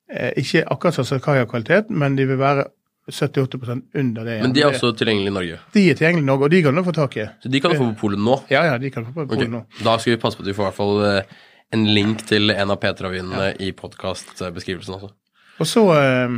eh, 0.09 0.31
ikke 0.37 0.63
akkurat 0.71 0.93
Sassakaya-kvalitet, 0.95 1.89
men 1.89 2.15
de 2.15 2.25
vil 2.25 2.39
være 2.39 2.63
78% 3.11 3.99
under 4.01 4.25
det. 4.25 4.37
Men 4.43 4.53
de 4.55 4.63
er 4.63 4.71
også 4.71 4.91
tilgjengelige 4.97 5.31
i 5.31 5.35
Norge? 5.35 5.59
De 5.75 5.85
er 5.89 5.97
tilgjengelige 5.99 6.25
i 6.25 6.29
Norge, 6.29 6.47
og 6.47 6.53
de 6.53 6.61
kan 6.65 6.79
du 6.79 6.83
få 6.85 6.95
tak 6.95 7.17
i. 7.17 7.25
Så 7.43 7.51
de 7.53 7.61
kan 7.63 7.73
du 7.73 7.79
få 7.79 7.89
på 7.91 7.99
polet 8.05 8.21
nå? 8.25 8.37
Ja, 8.53 8.65
ja, 8.69 8.77
de 8.81 8.91
kan 8.93 9.05
du 9.05 9.09
få 9.11 9.21
på 9.21 9.27
polet 9.33 9.47
okay. 9.47 9.53
nå. 9.55 9.63
Da 9.85 9.97
skal 9.99 10.15
vi 10.15 10.21
passe 10.21 10.39
på 10.39 10.45
at 10.45 10.51
vi 10.51 10.57
får 10.57 10.65
i 10.65 10.69
hvert 10.69 10.79
fall 10.79 11.01
eh, 11.07 11.39
en 11.77 11.87
link 11.97 12.23
til 12.29 12.53
en 12.55 12.75
av 12.75 12.79
Petra-vinene 12.81 13.51
i 13.61 13.71
podkastbeskrivelsen 13.77 14.99
også. 14.99 15.11
Og 15.59 15.67
så 15.67 15.83
eh, 15.95 16.37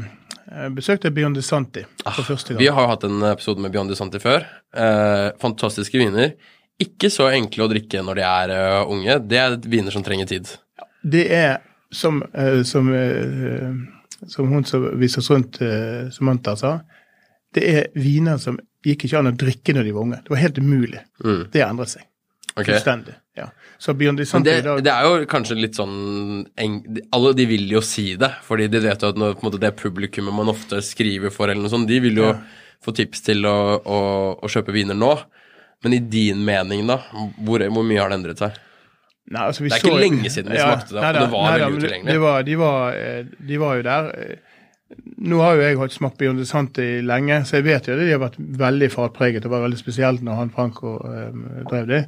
besøkte 0.73 1.09
jeg 1.09 1.17
Beyond 1.19 1.37
DeSanti 1.37 1.85
Santi 1.85 2.15
for 2.15 2.31
første 2.33 2.53
gang. 2.53 2.57
Ah, 2.57 2.63
Vi 2.63 2.71
har 2.73 2.87
jo 2.87 2.93
hatt 2.95 3.05
en 3.09 3.29
episode 3.29 3.61
med 3.61 3.75
Beyond 3.75 3.95
Santi 3.99 4.23
før. 4.23 4.47
Eh, 4.73 5.27
fantastiske 5.41 6.01
viner. 6.01 6.33
Ikke 6.81 7.11
så 7.13 7.29
enkle 7.29 7.65
å 7.65 7.71
drikke 7.71 8.01
når 8.05 8.19
de 8.19 8.23
er 8.25 8.53
uh, 8.55 8.91
unge. 8.91 9.17
Det 9.29 9.39
er 9.39 9.57
viner 9.69 9.93
som 9.93 10.05
trenger 10.05 10.29
tid. 10.29 10.49
Det 11.01 11.27
er 11.33 11.59
som, 11.93 12.21
uh, 12.33 12.61
som, 12.65 12.89
eh, 12.95 13.67
som 14.29 14.49
hun 14.51 14.65
som 14.67 14.85
viser 14.99 15.23
oss 15.23 15.31
rundt, 15.31 15.57
som 15.57 16.11
Samantha, 16.19 16.55
sa, 16.59 16.75
det 17.55 17.63
er 17.67 17.87
viner 17.97 18.37
som 18.41 18.59
gikk 18.85 19.05
ikke 19.07 19.19
an 19.19 19.31
å 19.31 19.35
drikke 19.37 19.73
når 19.75 19.87
de 19.87 19.93
var 19.95 20.05
unge. 20.07 20.21
Det 20.23 20.33
var 20.33 20.41
helt 20.41 20.57
umulig. 20.61 21.01
Mm. 21.23 21.41
Det 21.53 21.63
endret 21.65 21.93
seg. 21.95 22.05
Ok. 22.55 22.65
Fullstendig. 22.67 23.13
Ja. 23.39 23.47
Det, 24.43 24.55
det 24.83 24.91
er 24.91 25.05
jo 25.07 25.25
kanskje 25.31 25.55
litt 25.55 25.77
sånn 25.79 26.41
Alle 27.15 27.31
de 27.33 27.45
vil 27.47 27.69
jo 27.71 27.79
si 27.85 28.11
det, 28.19 28.27
fordi 28.43 28.67
de 28.69 28.81
vet 28.83 29.01
jo 29.05 29.11
at 29.13 29.19
når, 29.19 29.37
måte, 29.41 29.61
det 29.61 29.71
publikummet 29.79 30.35
man 30.35 30.51
ofte 30.51 30.81
skriver 30.83 31.31
for, 31.33 31.47
eller 31.49 31.63
noe 31.63 31.71
sånt, 31.71 31.87
de 31.89 32.01
vil 32.03 32.19
jo 32.19 32.27
Ja. 32.33 32.35
få 32.83 32.91
tips 32.97 33.23
til 33.29 33.45
å, 33.45 33.55
å, 33.79 33.99
å 34.41 34.49
kjøpe 34.51 34.73
viner 34.75 34.97
nå. 34.97 35.13
Men 35.83 35.95
i 35.95 36.01
din 36.13 36.43
mening, 36.45 36.83
da? 36.89 36.99
Hvor, 37.39 37.63
hvor 37.73 37.85
mye 37.87 38.01
har 38.01 38.11
det 38.11 38.19
endret 38.19 38.41
seg? 38.43 38.59
Nei, 39.31 39.41
altså, 39.47 39.63
vi 39.63 39.69
Det 39.69 39.73
er 39.73 39.83
ikke 39.83 39.95
så- 39.95 39.99
lenge 40.01 40.29
siden 40.29 40.51
vi 40.51 40.57
smakte 40.57 40.93
det, 40.95 41.01
nei 41.01 41.11
da, 41.13 41.19
det 41.19 41.31
var 41.31 41.49
nei 41.51 41.59
da, 41.59 41.65
veldig 41.65 41.77
utilgjengelig. 41.83 42.11
Det 42.11 42.21
var, 42.21 42.41
de, 42.43 42.55
var, 42.57 42.93
eh, 42.93 43.23
de 43.47 43.59
var 43.59 43.75
jo 43.75 43.81
der. 43.81 44.11
Nå 45.17 45.37
har 45.39 45.55
jo 45.55 45.61
jeg 45.61 45.77
hatt 45.79 45.93
smakt 45.95 46.17
Beyond 46.17 46.45
Santi 46.45 47.01
lenge, 47.01 47.45
så 47.45 47.57
jeg 47.61 47.63
vet 47.63 47.87
jo 47.87 47.95
det. 47.95 48.07
De 48.07 48.11
har 48.11 48.19
vært 48.19 48.35
veldig 48.59 48.91
fatpreget. 48.91 49.43
Det 49.43 49.51
var 49.51 49.61
veldig 49.63 49.77
spesielt 49.79 50.21
når 50.21 50.35
han 50.35 50.49
Franco 50.49 50.95
eh, 51.07 51.63
drev 51.69 51.87
de. 51.87 52.05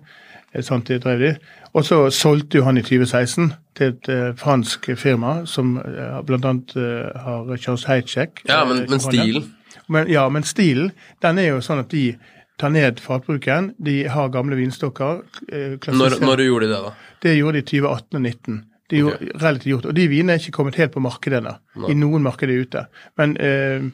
eh, 0.54 0.62
Santi 0.62 0.98
drev 1.00 1.20
de. 1.20 1.36
Og 1.74 1.86
så 1.86 2.10
solgte 2.12 2.58
jo 2.60 2.64
han 2.64 2.78
i 2.78 2.82
2016 2.82 3.54
til 3.76 3.88
et 3.88 4.10
eh, 4.10 4.34
fransk 4.38 4.90
firma 4.98 5.46
som 5.46 5.78
uh, 5.78 6.20
bl.a. 6.22 6.38
Uh, 6.76 7.20
har 7.24 7.58
Charles 7.58 7.84
Heitschek. 7.86 8.44
Ja, 8.50 8.66
men, 8.66 8.84
eh, 8.84 8.90
men 8.90 9.00
stilen 9.00 9.54
Men, 9.90 10.08
ja, 10.08 10.30
men 10.30 10.44
stilen 10.44 10.92
den 11.22 11.38
er 11.40 11.48
jo 11.50 11.58
sånn 11.62 11.80
at 11.80 11.90
de 11.92 12.16
tar 12.60 12.70
ned 12.74 13.00
fatbruken. 13.02 13.72
De 13.78 14.04
har 14.08 14.30
gamle 14.34 14.58
vinstokker. 14.60 15.24
eh, 15.50 15.78
når, 15.88 16.20
du 16.20 16.26
når 16.26 16.46
gjorde 16.46 16.68
de 16.68 16.74
det, 16.74 16.82
da? 16.84 16.94
det 17.26 17.36
gjorde 17.38 17.60
de 17.60 17.64
i 17.64 17.68
2018 17.72 18.04
og 18.04 18.22
2019. 18.22 18.62
De 18.90 19.00
gjorde, 19.00 19.30
relativt 19.42 19.72
gjort, 19.72 19.86
Og 19.90 19.96
de 19.96 20.08
vinene 20.12 20.36
er 20.36 20.42
ikke 20.42 20.58
kommet 20.58 20.76
helt 20.76 20.92
på 20.94 21.02
markedet 21.02 21.40
ennå. 21.40 21.56
I 21.90 21.96
noen 21.98 22.26
markeder 22.26 22.60
ute. 22.62 22.86
Men, 23.18 23.38
eh, 23.38 23.86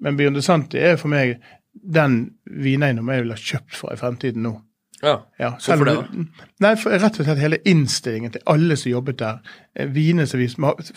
men 0.00 0.16
Beyond 0.16 0.42
Santi 0.42 0.80
er 0.80 0.96
for 0.96 1.12
meg 1.12 1.36
den 1.78 2.34
vineiendommen 2.44 3.14
jeg 3.14 3.22
ville 3.22 3.36
ha 3.36 3.44
kjøpt 3.52 3.76
for 3.76 3.94
i 3.94 4.00
fremtiden 4.00 4.42
nå. 4.42 4.54
Ja. 5.02 5.14
Ja, 5.38 5.50
Hvorfor 5.62 5.84
det, 5.86 5.94
da? 5.94 6.22
Nei, 6.64 6.72
Rett 6.74 7.18
og 7.20 7.26
slett 7.26 7.38
hele 7.38 7.60
innstillingen 7.70 8.32
til 8.34 8.42
alle 8.50 8.74
som 8.78 8.90
jobbet 8.90 9.18
der. 9.20 9.36
eh, 9.78 9.86
Vinene 9.94 10.26
som 10.26 10.40
vi 10.40 10.48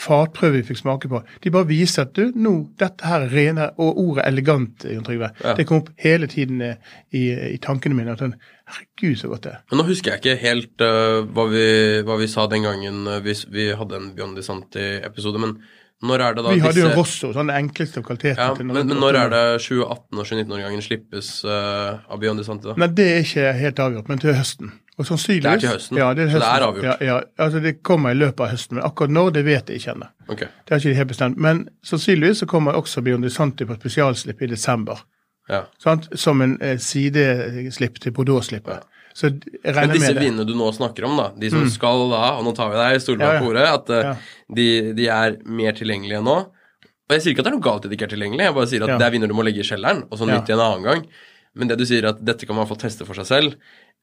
fatprøver 0.02 0.58
vi 0.58 0.64
fikk 0.72 0.80
smake 0.82 1.12
på. 1.12 1.22
De 1.44 1.52
bare 1.54 1.70
viser 1.70 2.08
at 2.08 2.16
du, 2.18 2.32
nå, 2.36 2.54
dette 2.82 3.06
her 3.06 3.28
er 3.28 3.36
rene 3.36 3.68
Og 3.78 4.00
ordet 4.02 4.26
elegant, 4.26 4.88
Jon 4.90 5.06
Trygve. 5.06 5.30
Ja. 5.44 5.54
Det 5.58 5.68
kom 5.70 5.84
opp 5.84 5.92
hele 6.02 6.28
tiden 6.32 6.62
eh, 6.66 6.96
i, 7.12 7.28
i 7.54 7.60
tankene 7.62 7.96
mine. 7.96 8.16
at 8.18 8.24
den, 8.26 8.34
Herregud, 8.72 9.20
så 9.20 9.28
godt 9.28 9.44
det 9.44 9.52
er. 9.52 9.62
Men 9.70 9.82
nå 9.82 9.88
husker 9.90 10.12
jeg 10.16 10.22
ikke 10.22 10.42
helt 10.48 10.84
uh, 10.86 11.22
hva, 11.28 11.46
vi, 11.52 11.68
hva 12.08 12.18
vi 12.22 12.30
sa 12.32 12.48
den 12.48 12.64
gangen 12.64 13.04
vi, 13.26 13.36
vi 13.52 13.70
hadde 13.76 13.98
en 14.00 14.12
Biondi 14.16 14.42
Santi-episode, 14.46 15.42
men 15.44 15.58
når 16.02 16.24
er 16.26 16.38
det 16.38 16.44
da 16.44 16.54
Vi 16.54 16.62
hadde 16.64 16.82
jo 16.82 16.88
disse 16.88 16.98
Rosso, 16.98 17.32
sånn 17.36 17.50
det 17.52 17.58
enkleste 17.60 18.02
av 18.02 18.06
kvaliteten. 18.08 18.42
ja, 18.42 18.54
men, 18.58 18.88
men 18.90 19.02
når 19.04 19.18
er 19.20 19.34
det 19.34 19.44
2018- 19.62 20.18
og 20.18 20.24
2019-årgangen 20.26 20.86
slippes 20.86 21.30
uh, 21.46 22.02
av 22.10 22.24
de 22.24 22.46
Santi, 22.48 22.72
da? 22.72 22.78
Nei, 22.82 22.90
det 22.98 23.08
er 23.12 23.26
ikke 23.26 23.52
helt 23.60 23.82
avgjort, 23.86 24.10
men 24.10 24.24
til 24.24 24.34
høsten. 24.38 24.74
Og 24.98 25.08
sannsynligvis, 25.08 25.46
Det 25.46 25.54
er 25.54 25.62
til 25.62 25.70
høsten? 25.76 25.98
Ja, 25.98 26.10
det 26.14 26.24
er 26.26 26.34
høsten. 26.34 26.42
Så 26.42 26.48
det 26.48 26.62
er 26.62 26.68
avgjort? 26.68 26.86
Ja, 26.90 26.96
ja, 27.06 27.20
altså 27.38 27.62
det 27.64 27.74
kommer 27.84 28.12
i 28.12 28.18
løpet 28.18 28.44
av 28.46 28.52
høsten, 28.56 28.78
men 28.78 28.86
akkurat 28.86 29.14
når, 29.14 29.32
det 29.38 29.46
vet 29.46 29.70
jeg 29.70 29.82
ikke 29.82 29.96
ennå. 29.96 30.10
Ok. 30.28 30.40
Det 30.40 30.74
har 30.74 30.82
ikke 30.82 30.90
de 30.90 31.00
helt 31.00 31.14
bestemt. 31.14 31.38
Men 31.38 31.64
sannsynligvis 31.86 32.44
så 32.44 32.50
kommer 32.50 32.78
også 32.78 33.02
Beyond 33.06 33.30
Santi 33.30 33.66
på 33.66 33.78
spesialslipp 33.80 34.42
i 34.42 34.52
desember. 34.52 35.06
Ja. 35.50 35.64
Sant? 35.82 36.10
Som 36.20 36.42
en 36.42 36.58
eh, 36.62 36.78
sideslipp 36.82 38.00
til 38.02 38.14
Bordeaux-slippet. 38.18 38.86
Så 39.14 39.28
jeg 39.32 39.76
regner 39.76 39.94
disse 39.94 40.08
med 40.14 40.16
det. 40.18 40.24
vinene 40.24 40.46
du 40.48 40.54
nå 40.56 40.70
snakker 40.76 41.04
om, 41.08 41.18
da, 41.20 41.30
de 41.38 41.50
som 41.52 41.66
skal 41.70 42.06
da, 42.14 42.22
og 42.38 42.46
nå 42.48 42.54
tar 42.56 42.70
vi 42.72 42.78
deg 42.80 43.18
bak 43.20 43.34
Ja, 43.34 43.40
på 43.42 43.50
ordet, 43.52 43.68
at 43.68 43.90
øh, 43.90 44.04
Ja. 44.06 44.14
de, 44.56 44.68
de 44.98 45.08
er 45.08 45.38
mer 45.46 45.72
tilgjengelige 45.74 46.24
nå. 46.24 46.38
Og 46.48 47.16
jeg 47.18 47.22
sier 47.26 47.34
ikke 47.34 47.44
at 47.44 47.50
det 47.50 47.52
er 47.52 47.58
noe 47.58 47.66
galt 47.66 47.84
i 47.84 47.88
at 47.88 47.92
de 47.92 47.98
ikke 48.00 48.08
er 48.08 48.16
tilgjengelige, 48.16 48.48
jeg 48.48 48.56
bare 48.56 48.68
sier 48.72 48.84
at 48.84 48.90
Ja. 48.94 48.98
det 49.02 49.08
er 49.08 49.12
viner 49.18 49.28
du 49.28 49.36
må 49.36 49.44
legge 49.44 49.60
i 49.60 49.68
kjelleren, 49.68 50.04
og 50.10 50.18
så 50.18 50.28
Ja. 50.30 50.40
nytte 50.40 50.54
en 50.56 50.60
annen 50.64 50.84
gang. 50.88 51.06
Men 51.54 51.68
det 51.68 51.78
du 51.78 51.86
sier, 51.86 52.06
at 52.08 52.24
dette 52.24 52.46
kan 52.48 52.56
man 52.56 52.68
få 52.68 52.78
teste 52.80 53.04
for 53.06 53.14
seg 53.20 53.26
selv 53.28 53.56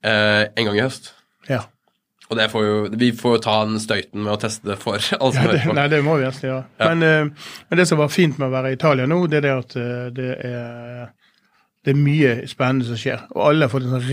eh, 0.05 0.45
en 0.57 0.65
gang 0.69 0.77
i 0.77 0.85
høst. 0.85 1.13
Ja. 1.49 1.63
Og 2.31 2.37
det 2.37 2.51
får 2.53 2.65
jo, 2.67 2.75
vi 3.01 3.09
får 3.17 3.39
jo 3.39 3.41
ta 3.41 3.65
den 3.65 3.79
støyten 3.81 4.21
med 4.21 4.35
å 4.35 4.39
teste 4.39 4.69
det 4.69 4.77
for 4.79 5.01
alle 5.21 5.33
som 5.33 5.47
Ja, 5.47 5.53
det, 5.53 5.61
hører 5.65 5.71
på. 5.71 5.75
nei, 5.79 5.89
det 5.89 6.03
må 6.05 6.19
vi 6.21 6.27
nesten 6.29 6.51
gjøre. 6.51 6.65
Men, 6.85 7.03
eh, 7.03 7.49
men 7.71 7.79
det 7.81 7.89
som 7.89 7.97
var 8.03 8.09
fint 8.13 8.37
med 8.39 8.51
å 8.51 8.53
være 8.53 8.69
i 8.75 8.77
Italia 8.77 9.07
nå, 9.09 9.23
det 9.33 9.39
er 9.41 9.47
det 9.49 9.55
at 9.57 9.77
eh, 9.81 10.11
det 10.13 10.29
er, 10.45 11.09
det 11.89 11.95
er 11.95 11.99
mye 12.05 12.35
spennende 12.47 12.85
som 12.85 13.01
skjer. 13.01 13.25
Og 13.33 13.47
alle 13.49 13.65
har 13.65 13.73
fått 13.73 13.89
en 13.89 13.97
sånn 13.97 14.05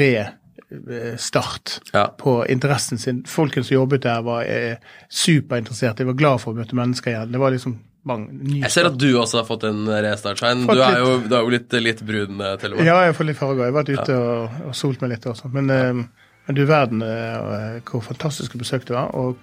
re-start 0.71 1.79
Ja. 1.93 2.07
på 2.17 2.45
interessen 2.49 2.97
sin. 2.97 3.23
Folkene 3.27 3.63
som 3.65 3.75
jobbet 3.75 4.01
der, 4.05 4.21
var 4.25 4.43
eh, 4.43 4.77
superinteresserte. 5.09 6.03
De 6.03 6.09
var 6.11 6.17
glad 6.19 6.41
for 6.43 6.53
å 6.53 6.59
møte 6.59 6.77
mennesker 6.77 7.11
igjen. 7.13 7.31
Det 7.31 7.41
var 7.41 7.51
liksom 7.55 7.77
bang, 8.05 8.27
ny 8.31 8.59
Jeg 8.61 8.71
ser 8.71 8.89
at 8.91 8.97
du 9.01 9.07
også 9.17 9.41
har 9.41 9.47
fått 9.47 9.65
en 9.69 9.85
restart, 9.89 10.39
Svein. 10.39 10.65
Du 10.67 10.77
er 10.77 10.99
jo, 11.01 11.17
du 11.25 11.33
er 11.35 11.41
jo 11.41 11.49
litt, 11.55 11.73
litt 11.81 12.05
brun, 12.05 12.39
eh, 12.41 12.55
med. 12.69 12.85
Ja, 12.85 13.01
jeg 13.01 13.13
har 13.13 13.17
fått 13.17 13.31
litt 13.31 13.37
farger. 13.41 13.65
Jeg 13.65 13.73
har 13.73 13.79
vært 13.83 13.93
ute 13.95 14.19
og, 14.21 14.61
og 14.69 14.75
solt 14.77 15.01
meg 15.01 15.15
litt 15.15 15.25
også. 15.31 15.51
Men, 15.53 15.69
eh, 15.73 16.05
men 16.47 16.55
du 16.57 16.65
verden 16.69 17.01
eh, 17.01 17.81
hvor 17.89 18.05
fantastiske 18.05 18.57
besøk 18.61 18.85
det 18.87 18.95
var, 18.97 19.13
og 19.15 19.37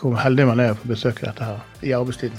hvor 0.00 0.16
heldig 0.16 0.46
man 0.48 0.60
er 0.60 0.72
å 0.72 0.78
få 0.80 0.88
besøke 0.88 1.26
dette 1.26 1.44
her 1.44 1.62
i 1.82 1.92
arbeidstiden. 1.92 2.38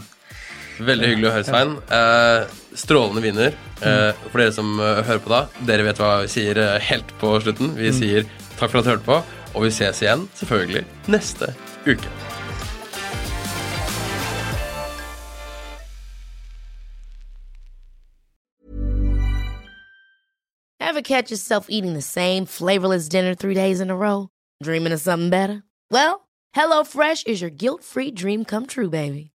Veldig 0.75 1.07
hyggelig 1.07 1.29
å 1.29 1.33
høre, 1.37 1.47
Svein. 1.47 1.75
Eh, 1.95 2.55
strålende 2.75 3.23
vinner. 3.23 3.55
Eh, 3.79 4.11
for 4.27 4.41
dere 4.41 4.51
som 4.55 4.75
eh, 4.79 5.01
hører 5.07 5.23
på 5.23 5.31
da, 5.31 5.41
dere 5.67 5.87
vet 5.87 5.99
hva 6.01 6.11
vi 6.25 6.31
sier 6.31 6.59
eh, 6.59 6.77
helt 6.89 7.15
på 7.21 7.31
slutten. 7.43 7.75
Vi 7.79 7.93
sier 7.95 8.27
takk 8.59 8.71
for 8.71 8.81
at 8.81 8.87
du 8.87 8.91
hørte 8.91 9.07
på, 9.07 9.19
og 9.55 9.65
vi 9.67 9.71
ses 9.71 10.03
igjen, 10.03 10.27
selvfølgelig, 10.39 10.83
neste 11.11 11.53
uke. 11.87 12.11
Ever 20.79 21.01
catch 21.01 21.29
yourself 21.29 21.67
eating 21.69 21.93
the 21.93 22.01
same 22.01 22.45
flavorless 22.45 23.09
dinner 23.09 23.35
three 23.35 23.53
days 23.53 23.81
in 23.81 23.89
a 23.89 23.95
row? 23.95 24.29
Dreaming 24.63 24.93
of 24.93 25.01
something 25.01 25.29
better? 25.29 25.63
Well, 25.91 26.29
HelloFresh 26.55 27.27
is 27.27 27.41
your 27.41 27.49
guilt 27.49 27.83
free 27.83 28.11
dream 28.11 28.45
come 28.45 28.65
true, 28.65 28.89
baby. 28.89 29.31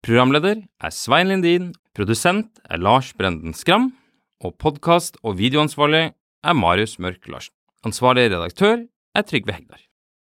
Programleder 0.00 0.62
er 0.80 0.92
Svein 0.96 1.28
Lindin, 1.28 1.74
produsent 1.92 2.56
er 2.64 2.80
Lars 2.80 3.10
Brenden 3.12 3.52
Skram, 3.52 3.90
og 4.40 4.54
podkast- 4.56 5.18
og 5.20 5.36
videoansvarlig 5.36 6.14
er 6.16 6.56
Marius 6.56 6.96
Mørk 6.96 7.28
Larsen. 7.28 7.52
Ansvarlig 7.84 8.30
redaktør 8.32 8.86
er 9.14 9.22
Trygve 9.28 9.52
Hegdar. 9.52 9.89